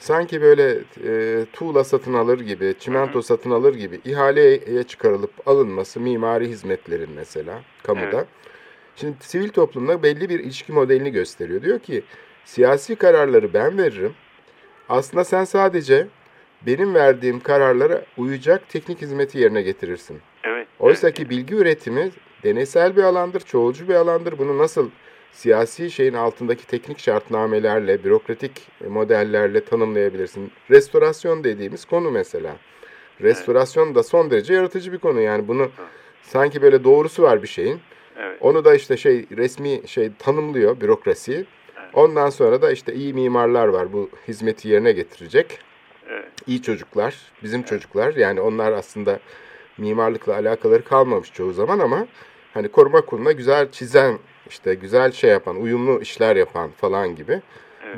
[0.00, 6.48] sanki böyle e, tuğla satın alır gibi, çimento satın alır gibi ihaleye çıkarılıp alınması mimari
[6.48, 8.16] hizmetlerin mesela kamuda.
[8.16, 8.26] Evet.
[8.96, 11.62] Şimdi sivil toplumda belli bir ilişki modelini gösteriyor.
[11.62, 12.02] Diyor ki
[12.44, 14.14] siyasi kararları ben veririm.
[14.88, 16.06] Aslında sen sadece
[16.66, 20.20] benim verdiğim kararlara uyacak teknik hizmeti yerine getirirsin.
[20.44, 20.66] Evet.
[20.78, 22.10] Oysa ki bilgi üretimi
[22.42, 24.38] deneysel bir alandır, çoğulcu bir alandır.
[24.38, 24.90] Bunu nasıl
[25.32, 28.52] siyasi şeyin altındaki teknik şartnamelerle, bürokratik
[28.88, 30.52] modellerle tanımlayabilirsin?
[30.70, 32.56] Restorasyon dediğimiz konu mesela.
[33.20, 35.20] Restorasyon da son derece yaratıcı bir konu.
[35.20, 35.70] Yani bunu
[36.22, 37.80] sanki böyle doğrusu var bir şeyin.
[38.16, 38.38] Evet.
[38.40, 41.46] Onu da işte şey resmi şey tanımlıyor bürokrasi.
[41.92, 45.58] Ondan sonra da işte iyi mimarlar var bu hizmeti yerine getirecek.
[46.08, 46.28] Evet.
[46.46, 48.14] İyi çocuklar, bizim çocuklar.
[48.14, 49.20] Yani onlar aslında
[49.78, 52.06] mimarlıkla alakaları kalmamış çoğu zaman ama
[52.54, 54.18] hani koruma kuruluna güzel çizen,
[54.50, 57.40] işte güzel şey yapan, uyumlu işler yapan falan gibi.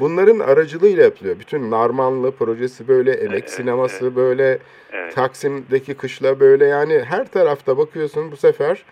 [0.00, 1.38] Bunların aracılığıyla yapılıyor.
[1.38, 4.59] Bütün Narmanlı projesi böyle, emek sineması böyle,
[4.92, 5.14] Evet.
[5.14, 8.84] Taksim'deki kışla böyle yani her tarafta bakıyorsun bu sefer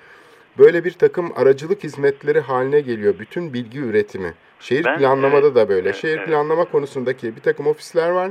[0.59, 3.15] böyle bir takım aracılık hizmetleri haline geliyor.
[3.19, 4.35] Bütün bilgi üretimi.
[4.61, 5.89] Şehir Ben- planlamada evet, da böyle.
[5.89, 6.29] evet, Şehir evet.
[6.29, 8.31] planlama konusundaki bir takım ofisler var.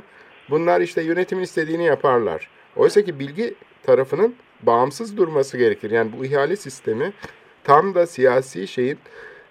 [0.49, 2.49] Bunlar işte yönetimin istediğini yaparlar.
[2.75, 3.53] Oysa ki bilgi
[3.83, 5.91] tarafının bağımsız durması gerekir.
[5.91, 7.13] Yani bu ihale sistemi
[7.69, 8.97] tam da siyasi şeyin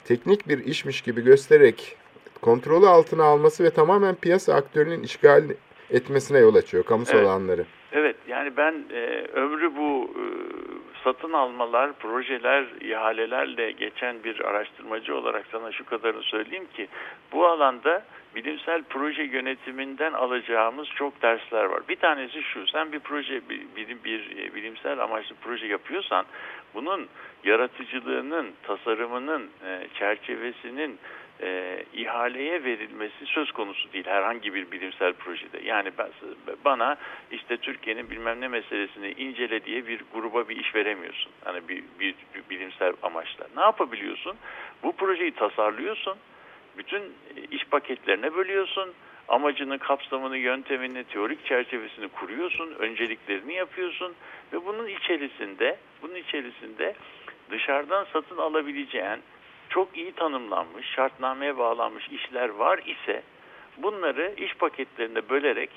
[0.04, 1.96] teknik bir işmiş gibi göstererek
[2.42, 5.42] kontrolü altına alması ve tamamen piyasa aktörünün işgal
[5.90, 7.26] etmesine yol açıyor kamusal Evet.
[7.26, 7.64] alanları.
[7.92, 10.24] Evet yani ben e, ömrü bu e,
[11.04, 16.88] satın almalar, projeler, ihalelerle geçen bir araştırmacı olarak sana şu kadarını söyleyeyim ki
[17.32, 18.04] bu alanda
[18.34, 21.80] bilimsel proje yönetiminden alacağımız çok dersler var.
[21.88, 26.24] Bir tanesi şu, sen bir proje, bir, bilim, bir e, bilimsel amaçlı proje yapıyorsan
[26.74, 27.08] bunun
[27.44, 30.98] yaratıcılığının, tasarımının, e, çerçevesinin
[31.42, 35.60] e, ihaleye verilmesi söz konusu değil herhangi bir bilimsel projede.
[35.64, 36.08] Yani ben,
[36.64, 36.96] bana
[37.30, 41.32] işte Türkiye'nin bilmem ne meselesini incele diye bir gruba bir iş veremiyorsun.
[41.44, 43.46] Hani bir, bir, bir bilimsel amaçla.
[43.56, 44.36] Ne yapabiliyorsun?
[44.82, 46.16] Bu projeyi tasarlıyorsun.
[46.78, 48.92] Bütün e, iş paketlerine bölüyorsun.
[49.28, 52.74] Amacını, kapsamını, yöntemini, teorik çerçevesini kuruyorsun.
[52.78, 54.14] Önceliklerini yapıyorsun.
[54.52, 56.94] Ve bunun içerisinde, bunun içerisinde
[57.50, 59.22] dışarıdan satın alabileceğin
[59.68, 63.22] çok iyi tanımlanmış, şartnameye bağlanmış işler var ise
[63.76, 65.70] bunları iş paketlerine bölerek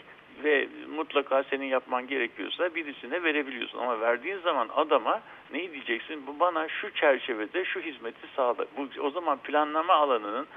[0.44, 3.80] ve mutlaka senin yapman gerekiyorsa birisine verebiliyorsun.
[3.80, 5.22] Ama verdiğin zaman adama
[5.54, 6.28] ne diyeceksin?
[6.28, 8.66] Bu bana şu çerçevede şu hizmeti sağla.
[8.78, 10.48] Bu, o zaman planlama alanının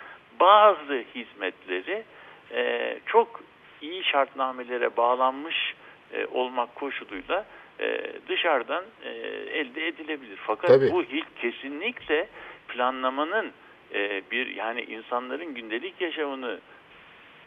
[0.40, 2.04] bazı hizmetleri
[2.52, 3.40] e, çok
[3.80, 5.74] iyi şartnamelere bağlanmış
[6.12, 7.46] e, olmak koşuluyla
[7.80, 9.10] e, dışarıdan e,
[9.58, 10.38] elde edilebilir.
[10.46, 10.92] Fakat Tabii.
[10.92, 12.28] bu hiç kesinlikle
[12.68, 13.52] planlamanın
[13.94, 16.60] e, bir yani insanların gündelik yaşamını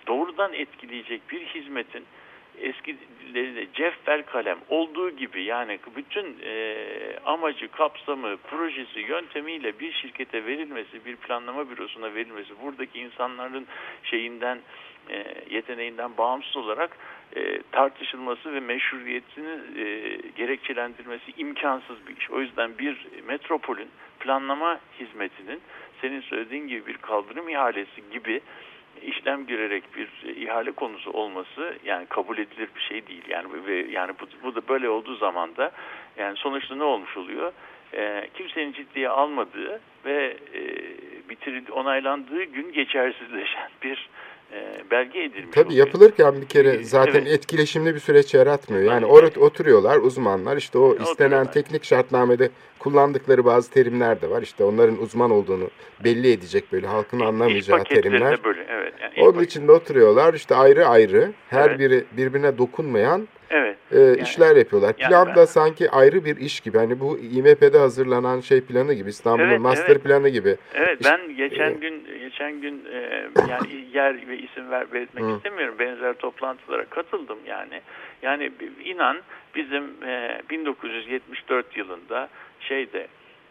[0.08, 2.06] doğrudan etkileyecek bir hizmetin
[2.62, 6.76] eskileri ceffel kalem olduğu gibi yani bütün e,
[7.26, 13.68] amacı, kapsamı, projesi, yöntemiyle bir şirkete verilmesi, bir planlama bürosuna verilmesi, buradaki insanların
[14.04, 14.60] şeyinden
[15.10, 16.98] e, yeteneğinden bağımsız olarak
[17.38, 22.30] e, tartışılması ve meşruiyetini e, gerekçelendirmesi imkansız bir iş.
[22.30, 25.62] O yüzden bir metropolün planlama hizmetinin
[26.02, 28.42] senin söylediğin gibi bir kaldırım ihalesi gibi
[29.02, 33.24] işlem görerek bir ihale konusu olması yani kabul edilir bir şey değil.
[33.30, 35.72] Yani ve yani bu, bu da böyle olduğu zaman da
[36.18, 37.54] yani sonuçta ne olmuş oluyor?
[37.94, 40.62] Ee, kimsenin ciddiye almadığı ve e,
[41.30, 44.10] bitiril onaylandığı gün geçersizleşen bir
[44.54, 45.50] e, belge edilmiş.
[45.56, 45.86] Tabii oluyor.
[45.88, 47.28] yapılırken bir kere Ee, zaten evet.
[47.28, 48.84] etkileşimli bir süreç yaratmıyor.
[48.84, 51.54] Yani orada oturuyorlar uzmanlar işte o istenen Oturuyorlar.
[51.54, 54.42] teknik şartnamede kullandıkları bazı terimler de var.
[54.42, 55.70] İşte onların uzman olduğunu
[56.04, 58.44] belli edecek böyle halkın İş anlamayacağı paketlerinde terimler.
[58.44, 58.94] böyle evet.
[59.02, 61.80] Yani Onun paket- içinde oturuyorlar işte ayrı ayrı her Evet.
[61.80, 63.78] biri birbirine dokunmayan Evet.
[63.92, 64.96] e, işler yapıyorlar.
[64.98, 66.78] yani Plan ben- da sanki ayrı bir iş gibi.
[66.78, 70.04] Hani bu İMP'de hazırlanan şey planı gibi İstanbul'un Evet, master evet.
[70.04, 70.56] planı gibi.
[70.74, 75.24] Evet İşte- ben geçen e, gün geçen gün e, yani yer ve isim ver belirtmek
[75.24, 75.36] Hı.
[75.38, 75.76] istemiyorum.
[75.80, 77.82] Benzer toplantılara katıldım yani.
[78.22, 78.52] Yani
[78.84, 79.18] inan
[79.56, 82.30] bizim e, 1974 yılında
[82.60, 83.08] şeyde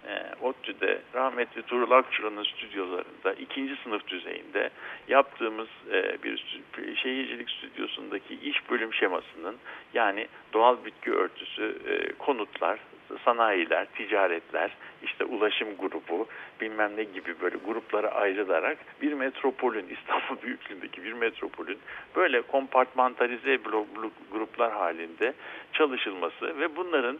[0.06, 4.70] e, ODTÜ'de rahmetli Tuğrul Akçura'nın stüdyolarında ikinci sınıf düzeyinde
[5.08, 6.60] yaptığımız e, bir
[7.02, 9.56] şehircilik stüdyosundaki iş bölüm şemasının
[9.94, 12.78] yani doğal bitki örtüsü, e, konutlar,
[13.24, 14.70] sanayiler, ticaretler,
[15.02, 16.26] işte ulaşım grubu,
[16.60, 21.78] bilmem ne gibi böyle gruplara ayrılarak bir metropolün, İstanbul büyüklüğündeki bir metropolün
[22.16, 25.34] böyle kompartmantalize blok, blok- gruplar halinde
[25.72, 27.18] çalışılması ve bunların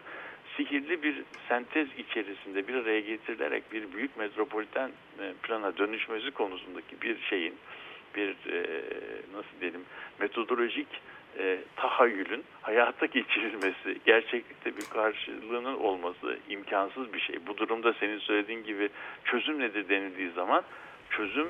[0.57, 4.91] sihirli bir sentez içerisinde bir araya getirilerek bir büyük metropoliten
[5.21, 7.55] e, plana dönüşmesi konusundaki bir şeyin
[8.17, 8.83] bir e,
[9.35, 9.85] nasıl diyelim
[10.21, 10.89] metodolojik
[11.39, 17.47] e, tahayyülün hayata geçirilmesi, gerçeklikte bir karşılığının olması imkansız bir şey.
[17.47, 18.89] Bu durumda senin söylediğin gibi
[19.25, 20.63] çözüm nedir denildiği zaman
[21.11, 21.49] çözüm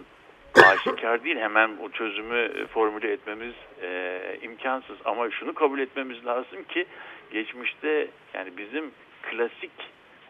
[0.65, 1.37] aşikar değil.
[1.37, 4.97] Hemen o çözümü e, formüle etmemiz e, imkansız.
[5.05, 6.87] Ama şunu kabul etmemiz lazım ki
[7.31, 8.91] geçmişte yani bizim
[9.23, 9.71] klasik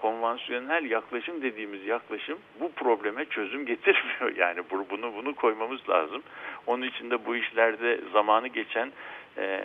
[0.00, 4.36] konvansiyonel yaklaşım dediğimiz yaklaşım bu probleme çözüm getirmiyor.
[4.36, 6.22] Yani bu- bunu bunu koymamız lazım.
[6.66, 8.92] Onun için de bu işlerde zamanı geçen
[9.38, 9.60] e,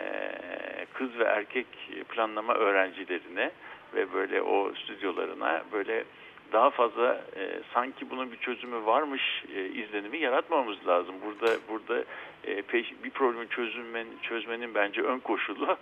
[0.94, 1.66] kız ve erkek
[2.08, 3.50] planlama öğrencilerine
[3.94, 6.04] ve böyle o stüdyolarına böyle
[6.52, 11.14] daha fazla e, sanki bunun bir çözümü varmış e, izlenimi yaratmamamız lazım.
[11.26, 12.04] Burada burada
[12.44, 15.76] e, peş, bir problemi çözümmen, çözmenin bence ön koşulu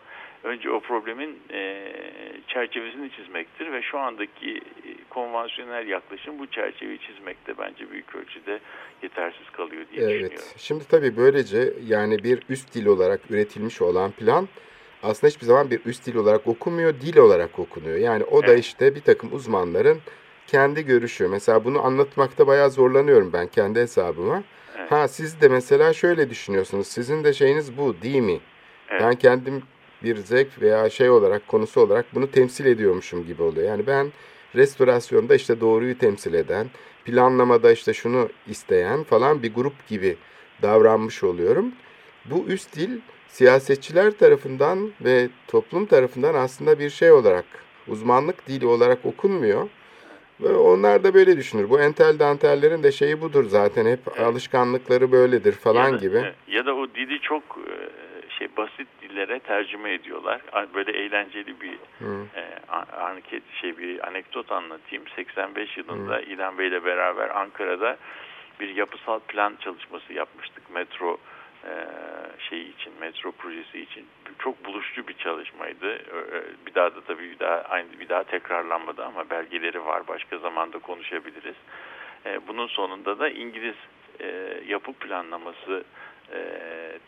[0.44, 1.92] önce o problemin e,
[2.48, 8.60] çerçevesini çizmektir ve şu andaki e, konvansiyonel yaklaşım bu çerçeveyi çizmekte bence büyük ölçüde
[9.02, 10.28] yetersiz kalıyor diye düşünüyorum.
[10.30, 10.54] Evet.
[10.56, 14.48] Şimdi tabii böylece yani bir üst dil olarak üretilmiş olan plan
[15.02, 17.96] aslında hiçbir zaman bir üst dil olarak okunmuyor, dil olarak okunuyor.
[17.98, 18.64] Yani o da Evet.
[18.64, 19.98] işte bir takım uzmanların
[20.46, 21.28] kendi görüşü.
[21.28, 24.42] Mesela bunu anlatmakta bayağı zorlanıyorum ben kendi hesabıma.
[24.78, 24.92] Evet.
[24.92, 26.86] Ha siz de mesela şöyle düşünüyorsunuz.
[26.86, 28.40] Sizin de şeyiniz bu değil mi?
[28.88, 29.02] Evet.
[29.02, 29.62] Ben kendim
[30.02, 33.68] bir zevk veya şey olarak konusu olarak bunu temsil ediyormuşum gibi oluyor.
[33.68, 34.12] Yani ben
[34.56, 36.66] restorasyonda işte doğruyu temsil eden,
[37.04, 40.16] planlamada işte şunu isteyen falan bir grup gibi
[40.62, 41.72] davranmış oluyorum.
[42.24, 47.44] Bu üst dil siyasetçiler tarafından ve toplum tarafından aslında bir şey olarak
[47.88, 49.68] uzmanlık dili olarak okunmuyor.
[50.40, 51.70] Ve onlar da böyle düşünür.
[51.70, 53.86] Bu entel dantellerin de şeyi budur zaten.
[53.86, 56.32] Hep alışkanlıkları böyledir falan ya da, gibi.
[56.48, 57.72] Ya da o dili çok e,
[58.40, 60.40] şey basit dillere tercüme ediyorlar.
[60.74, 62.26] Böyle eğlenceli bir Hı.
[62.36, 65.04] e, anket şey bir anekdot anlatayım.
[65.16, 67.96] 85 yılında İlhan Bey'le beraber Ankara'da
[68.60, 71.18] bir yapısal plan çalışması yapmıştık metro
[71.64, 71.72] e,
[72.48, 74.06] şeyi için, metro projesi için.
[74.38, 75.98] Çok buluşçu bir çalışmaydı.
[76.66, 80.08] Bir daha da tabii bir daha aynı bir daha tekrarlanmadı ama belgeleri var.
[80.08, 81.56] Başka zamanda konuşabiliriz.
[82.26, 83.76] E, Bunun sonunda da İngiliz
[84.20, 85.84] e, yapı planlaması
[86.32, 86.38] e,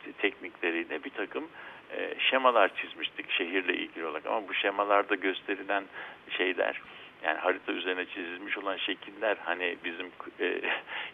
[0.04, 1.48] te- teknikleriyle bir takım
[1.96, 4.26] e, şemalar çizmiştik şehirle ilgili olarak.
[4.26, 5.84] Ama bu şemalarda gösterilen
[6.30, 6.80] şeyler
[7.24, 10.06] yani harita üzerine çizilmiş olan şekiller hani bizim
[10.40, 10.60] e,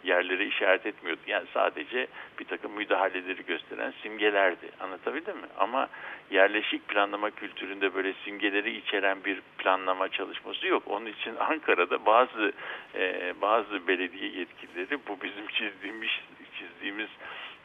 [0.04, 1.20] yerleri işaret etmiyordu.
[1.26, 2.06] Yani sadece
[2.38, 4.70] bir takım müdahaleleri gösteren simgelerdi.
[4.80, 5.46] Anlatabildim mi?
[5.58, 5.88] Ama
[6.30, 10.82] yerleşik planlama kültüründe böyle simgeleri içeren bir planlama çalışması yok.
[10.86, 12.52] Onun için Ankara'da bazı
[12.94, 16.10] e, bazı belediye yetkilileri bu bizim çizdiğimiz
[16.58, 17.08] çizdiğimiz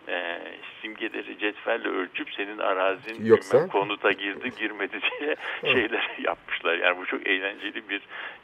[0.08, 0.40] e,
[0.82, 3.58] simgeleri cetvelle ölçüp senin arazin Yoksa?
[3.58, 6.76] bilmem konuta girdi girmedi diye şeyler yapmışlar.
[6.78, 8.02] Yani bu çok eğlenceli bir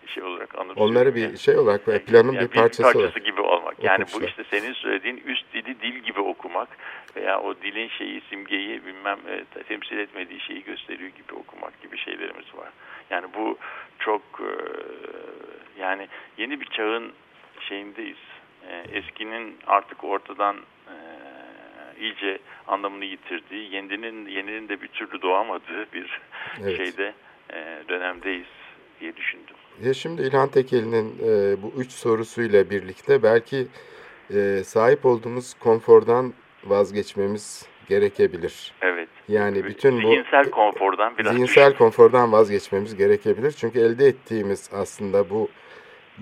[0.08, 0.92] şey olarak anımsıyorum.
[0.92, 1.38] Onları bir Yani.
[1.38, 3.26] şey olarak Yani planın yani bir parçası olarak.
[3.26, 3.84] gibi olmak.
[3.84, 4.30] Yani bu okumuşlar.
[4.30, 6.70] işte senin söylediğin üst dili dil gibi okumak
[7.16, 12.56] veya o dilin şeyi simgeyi bilmem e, temsil etmediği şeyi gösteriyor gibi okumak gibi şeylerimiz
[12.58, 12.70] var.
[13.10, 13.58] Yani bu
[14.00, 14.52] çok e,
[15.82, 16.08] yani
[16.38, 17.12] yeni bir çağın
[17.70, 18.18] şeyindeyiz.
[18.70, 20.56] E, eskinin artık ortadan
[22.00, 26.22] iyice anlamını yitirdiği, yeninin yeninin de bir türlü doğamadığı bir
[26.64, 26.78] Evet.
[26.78, 27.14] şeyde
[27.54, 28.48] e, dönemdeyiz
[29.00, 29.56] diye düşündüm.
[29.84, 33.68] Ya şimdi İlhan Tekeli'nin e, bu üç sorusuyla birlikte belki
[34.34, 36.34] e, sahip olduğumuz konfordan
[36.64, 38.74] vazgeçmemiz gerekebilir.
[38.82, 39.10] Evet.
[39.28, 43.52] Yani bütün bu zihinsel konfordan biraz zihinsel konfordan vazgeçmemiz gerekebilir.
[43.52, 45.50] Çünkü elde ettiğimiz aslında bu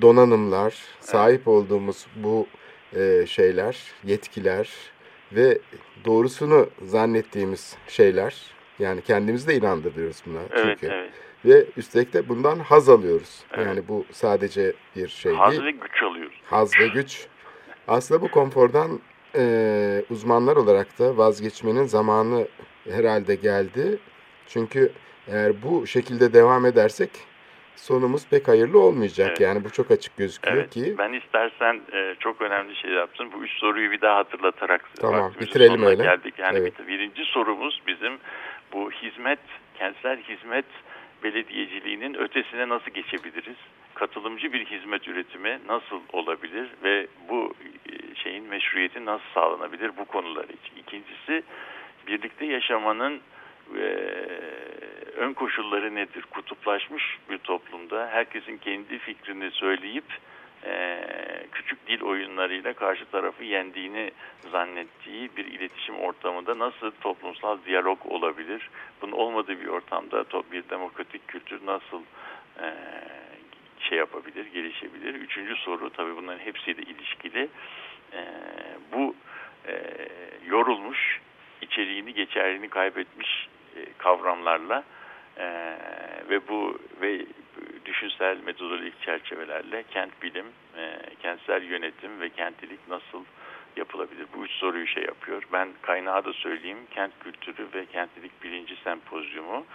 [0.01, 2.47] donanımlar, sahip olduğumuz bu
[2.95, 4.69] e, şeyler, yetkiler
[5.31, 5.57] ve
[6.05, 8.35] doğrusunu zannettiğimiz şeyler
[8.79, 10.93] yani kendimizi de inandırıyoruz buna Evet, çünkü.
[10.93, 11.11] evet.
[11.45, 13.43] Ve üstelik de bundan haz alıyoruz.
[13.53, 13.67] Evet.
[13.67, 15.63] Yani bu sadece bir şey Haz değil.
[15.63, 16.41] ve güç alıyoruz.
[16.45, 17.27] Haz ve güç.
[17.87, 18.99] Aslında bu konfordan
[19.35, 22.47] e, uzmanlar olarak da vazgeçmenin zamanı
[22.89, 23.97] herhalde geldi.
[24.47, 24.91] Çünkü
[25.27, 27.09] eğer bu şekilde devam edersek
[27.77, 29.27] sonumuz pek hayırlı olmayacak.
[29.29, 29.39] Evet.
[29.39, 30.69] Yani bu çok açık gözüküyor Evet.
[30.69, 30.95] ki.
[30.97, 33.31] Ben istersen e, çok önemli şey yaptın.
[33.33, 36.03] Bu üç soruyu bir daha hatırlatarak Tamam, bitirelim öyle.
[36.03, 36.33] geldik.
[36.37, 36.79] Yani Evet.
[36.79, 38.17] bir- birinci sorumuz bizim
[38.73, 39.39] bu hizmet,
[39.77, 40.65] kentsel hizmet
[41.23, 43.55] belediyeciliğinin ötesine nasıl geçebiliriz?
[43.93, 47.53] Katılımcı bir hizmet üretimi nasıl olabilir ve bu
[47.91, 50.75] e, şeyin meşruiyeti nasıl sağlanabilir bu konular için.
[50.77, 51.43] İkincisi
[52.07, 53.19] birlikte yaşamanın
[53.79, 53.83] e,
[55.17, 56.21] ön koşulları nedir?
[56.31, 60.03] Kutuplaşmış bir toplumda herkesin kendi fikrini söyleyip
[60.65, 60.99] e,
[61.51, 64.11] küçük dil oyunlarıyla karşı tarafı yendiğini
[64.51, 68.69] zannettiği bir iletişim ortamında nasıl toplumsal diyalog olabilir?
[69.01, 72.01] Bunun olmadığı bir ortamda bir demokratik kültür nasıl
[72.61, 72.73] e,
[73.79, 75.15] şey yapabilir, gelişebilir?
[75.15, 77.49] Üçüncü soru tabii bunların hepsiyle ilişkili.
[78.13, 78.21] E,
[78.93, 79.15] bu
[79.67, 79.73] e,
[80.45, 81.21] yorulmuş,
[81.61, 84.83] içeriğini, geçerliğini kaybetmiş e, kavramlarla
[85.39, 85.77] e,
[86.29, 87.25] ve bu ve
[87.85, 90.45] düşünsel metodolojik çerçevelerle kent bilim,
[90.77, 93.23] e, kentsel yönetim ve kentlilik nasıl
[93.75, 94.27] yapılabilir?
[94.35, 95.43] Bu üç soruyu şey yapıyor.
[95.53, 96.77] Ben kaynağı da söyleyeyim.
[96.91, 99.65] Kent kültürü ve kentlilik bilinci sempozyumu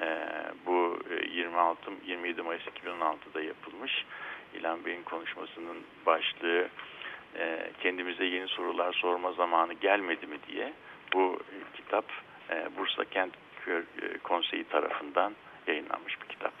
[0.00, 0.18] e,
[0.66, 4.04] bu e, 26 27 Mayıs 2016'da yapılmış.
[4.54, 6.68] İlhan Bey'in konuşmasının başlığı
[7.38, 10.72] e, kendimize yeni sorular sorma zamanı gelmedi mi diye
[11.12, 12.04] bu e, kitap
[12.50, 13.32] e, Bursa Kent
[13.66, 15.32] Kö- e, Konseyi tarafından
[15.66, 16.52] yayınlanmış bir kitap.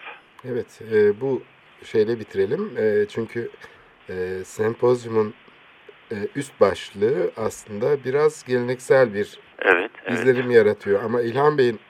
[0.44, 1.42] Evet, e, bu
[1.84, 2.70] şeyle bitirelim.
[2.78, 3.50] E, çünkü
[4.10, 5.34] e, sempozyumun
[6.12, 11.04] e, üst başlığı aslında biraz geleneksel bir Evet, evet, izlenim yaratıyor.
[11.04, 11.80] Ama İlhan Bey'in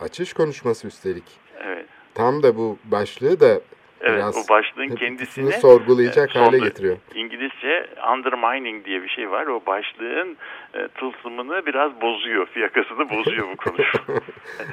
[0.00, 1.24] açış konuşması üstelik
[1.60, 1.86] evet.
[2.14, 3.60] tam da bu başlığı da
[4.00, 6.96] Evet, biraz o başlığın kendisini sorgulayacak e, hale getiriyor.
[7.14, 9.46] İngilizce undermining diye bir şey var.
[9.46, 10.36] O başlığın
[10.74, 14.00] e, tılsımını biraz bozuyor, fiyakasını bozuyor bu konuşma.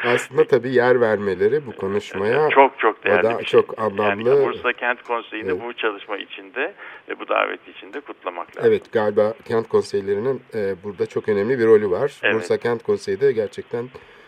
[0.13, 3.61] Aslında tabii yer vermeleri bu konuşmaya çok çok değerli da bir şey.
[3.61, 4.29] çok anlamlı.
[4.29, 5.61] Yani Bursa Kent Konseyi'ni Evet.
[5.65, 6.73] bu çalışma içinde
[7.09, 8.71] ve bu davet içinde kutlamak lazım.
[8.71, 12.19] Evet galiba kent konseylerinin e, burada çok önemli bir rolü var.
[12.23, 12.35] Evet.
[12.35, 13.85] Bursa Kent Konseyi de gerçekten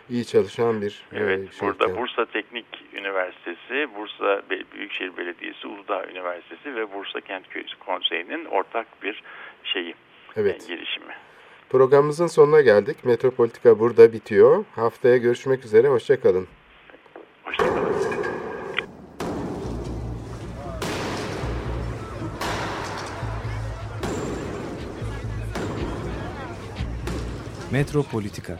[0.09, 1.67] iyi çalışan bir e, Evet, şey.
[1.69, 1.97] burada.
[1.97, 4.41] Bursa Teknik Üniversitesi, Bursa
[4.73, 9.23] Büyükşehir Belediyesi, Uludağ Üniversitesi ve Bursa Kent Köyü Konseyi'nin ortak bir
[9.63, 9.95] şeyi,
[10.37, 10.63] Evet.
[10.63, 11.13] e, girişimi.
[11.69, 12.97] Programımızın sonuna geldik.
[13.05, 14.65] Metropolitika burada bitiyor.
[14.75, 15.87] Haftaya görüşmek üzere.
[15.87, 16.47] Hoşçakalın.
[17.43, 17.95] Hoşçakalın.
[27.71, 28.59] Metropolitika